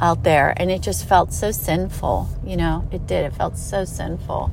out 0.00 0.22
there. 0.22 0.54
And 0.56 0.70
it 0.70 0.82
just 0.82 1.06
felt 1.06 1.32
so 1.32 1.50
sinful, 1.50 2.28
you 2.44 2.56
know, 2.56 2.88
it 2.92 3.06
did. 3.06 3.24
It 3.24 3.34
felt 3.34 3.56
so 3.56 3.84
sinful 3.84 4.50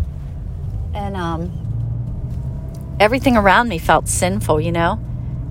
and 0.94 1.16
um, 1.16 2.98
everything 3.00 3.38
around 3.38 3.70
me 3.70 3.78
felt 3.78 4.08
sinful, 4.08 4.62
you 4.62 4.72
know? 4.72 5.00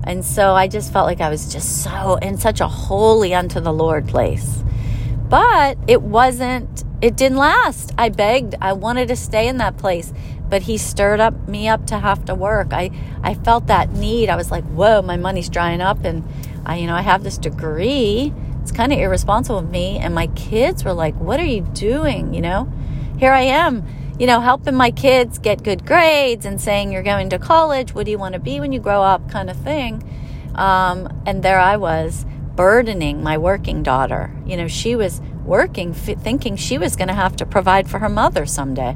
And 0.03 0.25
so 0.25 0.53
I 0.53 0.67
just 0.67 0.91
felt 0.91 1.05
like 1.05 1.21
I 1.21 1.29
was 1.29 1.51
just 1.51 1.83
so 1.83 2.15
in 2.15 2.37
such 2.37 2.59
a 2.59 2.67
holy 2.67 3.33
unto 3.33 3.59
the 3.59 3.71
Lord 3.73 4.07
place. 4.07 4.63
But 5.29 5.77
it 5.87 6.01
wasn't, 6.01 6.83
it 7.01 7.15
didn't 7.15 7.37
last. 7.37 7.93
I 7.97 8.09
begged, 8.09 8.55
I 8.61 8.73
wanted 8.73 9.07
to 9.07 9.15
stay 9.15 9.47
in 9.47 9.57
that 9.57 9.77
place, 9.77 10.13
but 10.49 10.63
He 10.63 10.77
stirred 10.77 11.19
up 11.19 11.47
me 11.47 11.67
up 11.67 11.87
to 11.87 11.99
have 11.99 12.25
to 12.25 12.35
work. 12.35 12.73
I, 12.73 12.91
I 13.23 13.33
felt 13.33 13.67
that 13.67 13.91
need. 13.91 14.29
I 14.29 14.35
was 14.35 14.51
like, 14.51 14.63
whoa, 14.65 15.01
my 15.01 15.17
money's 15.17 15.49
drying 15.49 15.81
up. 15.81 16.03
And 16.03 16.23
I, 16.65 16.77
you 16.77 16.87
know, 16.87 16.95
I 16.95 17.01
have 17.01 17.23
this 17.23 17.37
degree. 17.37 18.33
It's 18.61 18.71
kind 18.71 18.93
of 18.93 18.99
irresponsible 18.99 19.59
of 19.59 19.69
me. 19.71 19.97
And 19.97 20.13
my 20.13 20.27
kids 20.27 20.83
were 20.85 20.93
like, 20.93 21.15
what 21.15 21.39
are 21.39 21.45
you 21.45 21.61
doing? 21.61 22.33
You 22.33 22.41
know, 22.41 22.71
here 23.17 23.31
I 23.31 23.41
am, 23.41 23.83
you 24.19 24.27
know, 24.27 24.39
helping 24.39 24.75
my 24.75 24.91
kids 24.91 25.39
get 25.39 25.63
good 25.63 25.85
grades 25.85 26.45
and 26.45 26.61
saying, 26.61 26.91
you're 26.91 27.01
going 27.01 27.29
to 27.31 27.39
college. 27.39 27.95
What 27.95 28.05
do 28.05 28.11
you 28.11 28.19
want 28.19 28.33
to 28.33 28.39
be 28.39 28.59
when 28.59 28.71
you 28.71 28.79
grow 28.79 29.01
up? 29.01 29.29
Kind 29.31 29.49
of 29.49 29.57
thing. 29.57 30.03
Um, 30.53 31.23
and 31.25 31.41
there 31.41 31.59
I 31.59 31.77
was 31.77 32.25
burdening 32.55 33.23
my 33.23 33.37
working 33.37 33.81
daughter. 33.81 34.31
You 34.45 34.57
know, 34.57 34.67
she 34.67 34.95
was 34.95 35.21
working, 35.45 35.91
f- 35.91 36.19
thinking 36.19 36.55
she 36.55 36.77
was 36.77 36.95
going 36.95 37.07
to 37.07 37.13
have 37.13 37.35
to 37.37 37.45
provide 37.45 37.89
for 37.89 37.99
her 37.99 38.09
mother 38.09 38.45
someday. 38.45 38.95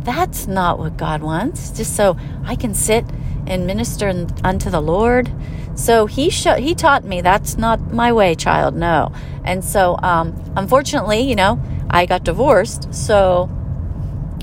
That's 0.00 0.46
not 0.46 0.78
what 0.78 0.96
God 0.96 1.22
wants, 1.22 1.70
just 1.70 1.96
so 1.96 2.16
I 2.44 2.56
can 2.56 2.74
sit 2.74 3.04
and 3.46 3.66
minister 3.66 4.08
unto 4.42 4.70
the 4.70 4.80
Lord. 4.80 5.32
So 5.74 6.06
he 6.06 6.28
he 6.28 6.74
taught 6.74 7.04
me 7.04 7.20
that's 7.20 7.56
not 7.56 7.92
my 7.92 8.12
way, 8.12 8.34
child. 8.34 8.74
No. 8.74 9.12
And 9.44 9.64
so, 9.64 9.98
um, 10.02 10.34
unfortunately, 10.56 11.20
you 11.20 11.34
know, 11.34 11.60
I 11.90 12.06
got 12.06 12.24
divorced. 12.24 12.94
So, 12.94 13.50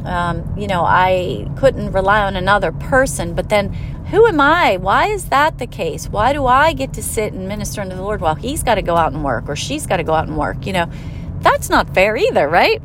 um, 0.03 0.53
you 0.57 0.67
know, 0.67 0.83
I 0.83 1.47
couldn't 1.57 1.91
rely 1.91 2.21
on 2.21 2.35
another 2.35 2.71
person. 2.71 3.33
But 3.33 3.49
then, 3.49 3.73
who 4.11 4.27
am 4.27 4.41
I? 4.41 4.77
Why 4.77 5.07
is 5.07 5.25
that 5.25 5.57
the 5.57 5.67
case? 5.67 6.09
Why 6.09 6.33
do 6.33 6.45
I 6.45 6.73
get 6.73 6.93
to 6.93 7.03
sit 7.03 7.33
and 7.33 7.47
minister 7.47 7.81
unto 7.81 7.95
the 7.95 8.01
Lord 8.01 8.19
while 8.19 8.35
he's 8.35 8.61
got 8.61 8.75
to 8.75 8.81
go 8.81 8.97
out 8.97 9.13
and 9.13 9.23
work 9.23 9.47
or 9.47 9.55
she's 9.55 9.87
got 9.87 9.97
to 9.97 10.03
go 10.03 10.13
out 10.13 10.27
and 10.27 10.37
work? 10.37 10.65
You 10.65 10.73
know, 10.73 10.91
that's 11.41 11.69
not 11.69 11.93
fair 11.93 12.15
either, 12.15 12.47
right? 12.47 12.81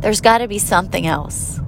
There's 0.00 0.20
got 0.20 0.38
to 0.38 0.48
be 0.48 0.58
something 0.58 1.06
else. 1.06 1.60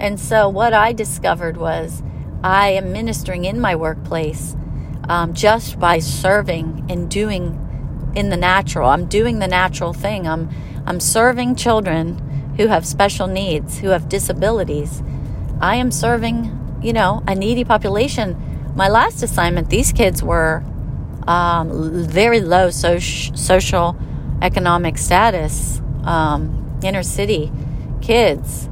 And 0.00 0.18
so, 0.20 0.48
what 0.48 0.72
I 0.72 0.92
discovered 0.92 1.56
was 1.56 2.02
I 2.42 2.70
am 2.70 2.92
ministering 2.92 3.44
in 3.44 3.60
my 3.60 3.74
workplace 3.74 4.56
um, 5.08 5.32
just 5.32 5.78
by 5.78 5.98
serving 5.98 6.86
and 6.88 7.10
doing 7.10 7.60
in 8.14 8.30
the 8.30 8.36
natural. 8.36 8.88
I'm 8.90 9.06
doing 9.06 9.38
the 9.38 9.48
natural 9.48 9.92
thing. 9.92 10.26
I'm 10.26 10.50
I'm 10.86 11.00
serving 11.00 11.56
children 11.56 12.18
who 12.56 12.66
have 12.66 12.86
special 12.86 13.26
needs, 13.26 13.78
who 13.78 13.88
have 13.88 14.08
disabilities. 14.08 15.02
I 15.60 15.76
am 15.76 15.90
serving, 15.90 16.80
you 16.82 16.92
know, 16.92 17.22
a 17.26 17.34
needy 17.34 17.64
population. 17.64 18.72
My 18.76 18.88
last 18.88 19.22
assignment, 19.22 19.70
these 19.70 19.92
kids 19.92 20.22
were 20.22 20.62
um, 21.26 22.06
very 22.06 22.40
low 22.40 22.70
so- 22.70 22.98
social 22.98 23.96
economic 24.42 24.98
status, 24.98 25.80
um, 26.04 26.78
inner 26.82 27.02
city 27.02 27.50
kids 28.02 28.68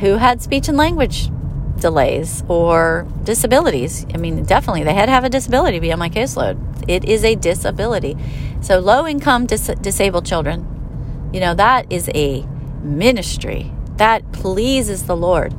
who 0.00 0.16
had 0.16 0.42
speech 0.42 0.68
and 0.68 0.76
language 0.76 1.30
delays 1.78 2.44
or 2.48 3.06
disabilities. 3.24 4.06
I 4.14 4.18
mean, 4.18 4.44
definitely, 4.44 4.84
they 4.84 4.94
had 4.94 5.06
to 5.06 5.12
have 5.12 5.24
a 5.24 5.28
disability 5.28 5.78
to 5.78 5.80
be 5.80 5.92
on 5.92 5.98
my 5.98 6.08
caseload. 6.08 6.58
It 6.88 7.04
is 7.04 7.24
a 7.24 7.34
disability. 7.34 8.16
So, 8.60 8.78
low 8.78 9.06
income 9.06 9.46
dis- 9.46 9.70
disabled 9.80 10.26
children, 10.26 11.30
you 11.32 11.40
know, 11.40 11.54
that 11.54 11.90
is 11.90 12.10
a 12.14 12.46
ministry 12.82 13.72
that 13.96 14.32
pleases 14.32 15.06
the 15.06 15.16
Lord. 15.16 15.52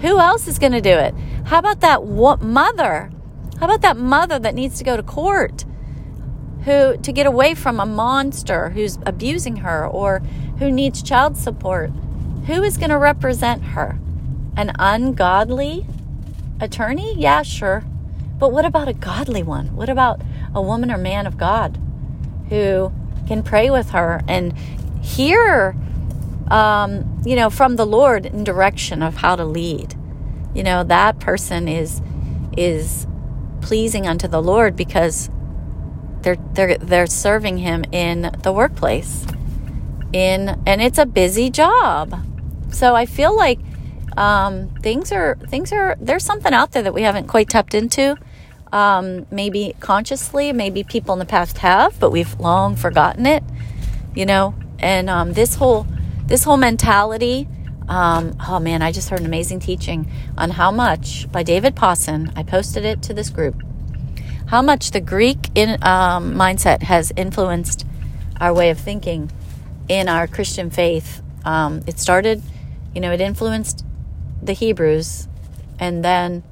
Who 0.00 0.18
else 0.18 0.46
is 0.46 0.58
going 0.58 0.72
to 0.72 0.80
do 0.80 0.90
it? 0.90 1.14
How 1.46 1.58
about 1.58 1.80
that 1.80 2.04
what 2.04 2.42
mother? 2.42 3.10
How 3.58 3.66
about 3.66 3.82
that 3.82 3.96
mother 3.96 4.38
that 4.38 4.54
needs 4.54 4.78
to 4.78 4.84
go 4.84 4.96
to 4.96 5.02
court? 5.02 5.64
Who 6.66 6.96
to 6.98 7.12
get 7.12 7.26
away 7.26 7.54
from 7.54 7.80
a 7.80 7.86
monster 7.86 8.70
who's 8.70 8.98
abusing 9.06 9.56
her 9.58 9.86
or 9.86 10.18
who 10.58 10.70
needs 10.70 11.02
child 11.02 11.36
support? 11.36 11.90
Who 12.46 12.62
is 12.62 12.76
going 12.76 12.90
to 12.90 12.98
represent 12.98 13.62
her? 13.62 13.98
An 14.56 14.72
ungodly 14.78 15.86
attorney? 16.60 17.14
Yeah, 17.16 17.42
sure. 17.42 17.84
But 18.38 18.52
what 18.52 18.64
about 18.64 18.88
a 18.88 18.92
godly 18.92 19.42
one? 19.42 19.74
What 19.76 19.88
about 19.88 20.20
a 20.54 20.60
woman 20.60 20.90
or 20.90 20.98
man 20.98 21.26
of 21.26 21.38
God 21.38 21.78
who 22.48 22.92
can 23.26 23.42
pray 23.42 23.70
with 23.70 23.90
her 23.90 24.22
and 24.28 24.56
hear, 25.02 25.76
um, 26.48 27.22
you 27.24 27.36
know, 27.36 27.48
from 27.48 27.76
the 27.76 27.86
Lord 27.86 28.26
in 28.26 28.44
direction 28.44 29.02
of 29.02 29.16
how 29.16 29.36
to 29.36 29.44
lead? 29.44 29.94
You 30.54 30.62
know, 30.62 30.84
that 30.84 31.20
person 31.20 31.68
is 31.68 32.02
is 32.56 33.06
pleasing 33.60 34.06
unto 34.06 34.26
the 34.26 34.40
Lord 34.40 34.74
because 34.76 35.28
they're 36.22 36.36
they're 36.52 36.78
they're 36.78 37.06
serving 37.06 37.58
Him 37.58 37.84
in 37.92 38.34
the 38.42 38.52
workplace. 38.52 39.26
In 40.12 40.60
and 40.66 40.80
it's 40.80 40.98
a 40.98 41.06
busy 41.06 41.50
job, 41.50 42.14
so 42.72 42.94
I 42.94 43.06
feel 43.06 43.36
like 43.36 43.58
um, 44.16 44.68
things 44.80 45.12
are 45.12 45.36
things 45.48 45.72
are 45.72 45.96
there's 46.00 46.24
something 46.24 46.52
out 46.52 46.72
there 46.72 46.82
that 46.82 46.94
we 46.94 47.02
haven't 47.02 47.26
quite 47.26 47.48
tapped 47.48 47.74
into. 47.74 48.16
Um, 48.72 49.26
maybe 49.30 49.74
consciously, 49.80 50.52
maybe 50.52 50.82
people 50.84 51.12
in 51.12 51.18
the 51.18 51.26
past 51.26 51.58
have, 51.58 51.98
but 52.00 52.10
we've 52.10 52.38
long 52.40 52.76
forgotten 52.76 53.26
it. 53.26 53.42
You 54.14 54.26
know, 54.26 54.54
and 54.78 55.10
um, 55.10 55.32
this 55.34 55.56
whole 55.56 55.86
this 56.26 56.44
whole 56.44 56.56
mentality. 56.56 57.48
Um, 57.88 58.36
oh 58.48 58.58
man, 58.58 58.82
I 58.82 58.90
just 58.90 59.10
heard 59.10 59.20
an 59.20 59.26
amazing 59.26 59.60
teaching 59.60 60.10
on 60.36 60.50
how 60.50 60.70
much 60.70 61.30
by 61.30 61.42
David 61.42 61.76
Pawson. 61.76 62.32
I 62.34 62.42
posted 62.42 62.84
it 62.84 63.02
to 63.02 63.14
this 63.14 63.30
group. 63.30 63.62
How 64.46 64.62
much 64.62 64.92
the 64.92 65.00
Greek 65.00 65.50
in, 65.56 65.70
um, 65.82 66.34
mindset 66.34 66.82
has 66.82 67.12
influenced 67.16 67.84
our 68.40 68.54
way 68.54 68.70
of 68.70 68.78
thinking 68.78 69.30
in 69.88 70.08
our 70.08 70.28
Christian 70.28 70.70
faith. 70.70 71.20
Um, 71.44 71.82
it 71.86 71.98
started, 71.98 72.42
you 72.94 73.00
know, 73.00 73.10
it 73.10 73.20
influenced 73.20 73.84
the 74.40 74.52
Hebrews, 74.52 75.26
and 75.80 76.04
then 76.04 76.44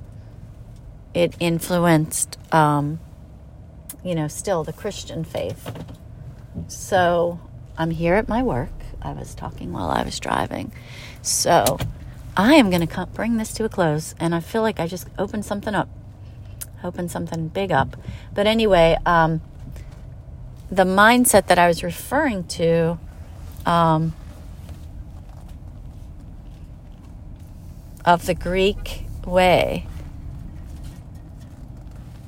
it 1.15 1.37
influenced, 1.39 2.37
um, 2.53 2.99
you 4.05 4.17
know, 4.17 4.27
still 4.27 4.65
the 4.65 4.73
Christian 4.73 5.23
faith. 5.23 5.73
So 6.67 7.39
I'm 7.79 7.91
here 7.91 8.15
at 8.17 8.29
my 8.29 8.43
work. 8.43 8.73
I 9.03 9.13
was 9.13 9.37
talking 9.37 9.73
while 9.73 9.91
I 9.91 10.03
was 10.03 10.19
driving. 10.19 10.73
So 11.23 11.79
I 12.37 12.55
am 12.55 12.71
going 12.71 12.85
to 12.87 13.07
bring 13.15 13.37
this 13.37 13.53
to 13.55 13.65
a 13.65 13.69
close, 13.69 14.17
and 14.19 14.35
I 14.35 14.41
feel 14.41 14.63
like 14.63 14.81
I 14.81 14.89
just 14.89 15.07
opened 15.17 15.45
something 15.45 15.77
up, 15.77 15.89
opened 16.85 17.11
something 17.11 17.49
big 17.49 17.73
up. 17.73 17.97
But 18.35 18.47
anyway, 18.47 18.97
um, 19.07 19.41
the 20.71 20.85
mindset 20.85 21.47
that 21.47 21.59
I 21.59 21.67
was 21.67 21.83
referring 21.83 22.45
to. 22.45 22.99
Um, 23.67 24.15
of 28.05 28.27
the 28.27 28.35
Greek 28.35 29.05
way. 29.27 29.87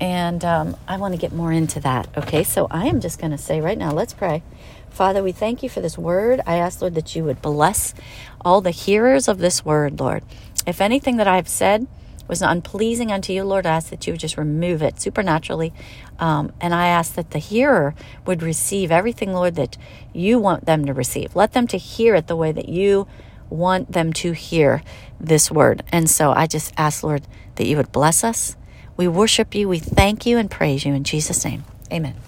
And 0.01 0.45
um, 0.45 0.77
I 0.87 0.97
want 0.97 1.15
to 1.15 1.19
get 1.19 1.33
more 1.33 1.53
into 1.53 1.81
that. 1.81 2.09
Okay, 2.17 2.43
so 2.43 2.67
I 2.71 2.87
am 2.87 3.01
just 3.01 3.19
going 3.19 3.31
to 3.31 3.39
say 3.39 3.61
right 3.61 3.79
now, 3.79 3.93
let's 3.93 4.13
pray. 4.13 4.43
Father, 4.91 5.23
we 5.23 5.33
thank 5.33 5.63
you 5.63 5.69
for 5.69 5.81
this 5.81 5.99
word. 5.99 6.41
I 6.47 6.57
ask, 6.57 6.81
Lord, 6.81 6.95
that 6.95 7.15
you 7.15 7.25
would 7.25 7.43
bless 7.43 7.95
all 8.43 8.61
the 8.61 8.71
hearers 8.71 9.29
of 9.29 9.39
this 9.39 9.65
word, 9.65 10.01
Lord. 10.01 10.23
If 10.67 10.81
anything 10.81 11.17
that 11.19 11.29
I've 11.29 11.49
said 11.49 11.87
was 12.29 12.43
unpleasing 12.43 13.13
unto 13.13 13.33
you, 13.33 13.45
Lord, 13.45 13.67
I 13.67 13.77
ask 13.77 13.91
that 13.91 14.07
you 14.07 14.13
would 14.13 14.21
just 14.21 14.37
remove 14.37 14.83
it 14.83 15.01
supernaturally. 15.01 15.73
Um, 16.19 16.53
and 16.61 16.75
I 16.75 16.89
ask 16.89 17.15
that 17.15 17.31
the 17.31 17.39
hearer 17.39 17.95
would 18.27 18.43
receive 18.43 18.91
everything, 18.91 19.33
Lord, 19.33 19.55
that 19.57 19.77
you 20.13 20.39
want 20.39 20.67
them 20.67 20.85
to 20.87 20.93
receive. 20.93 21.37
Let 21.37 21.53
them 21.53 21.67
to 21.69 21.79
hear 21.79 22.15
it 22.15 22.27
the 22.27 22.37
way 22.37 22.53
that 22.53 22.69
you 22.69 23.07
want 23.49 23.93
them 23.93 24.13
to 24.13 24.33
hear 24.33 24.83
this 25.21 25.51
word. 25.51 25.83
And 25.93 26.11
so 26.11 26.33
I 26.33 26.47
just 26.47 26.73
ask, 26.77 27.03
Lord, 27.03 27.27
that 27.57 27.67
you 27.67 27.77
would 27.77 27.93
bless 27.93 28.25
us. 28.25 28.57
We 28.97 29.09
worship 29.09 29.55
you, 29.55 29.69
we 29.69 29.79
thank 29.79 30.27
you, 30.27 30.39
and 30.39 30.51
praise 30.51 30.85
you 30.85 30.95
in 30.95 31.05
Jesus' 31.05 31.45
name. 31.45 31.65
Amen. 31.93 32.26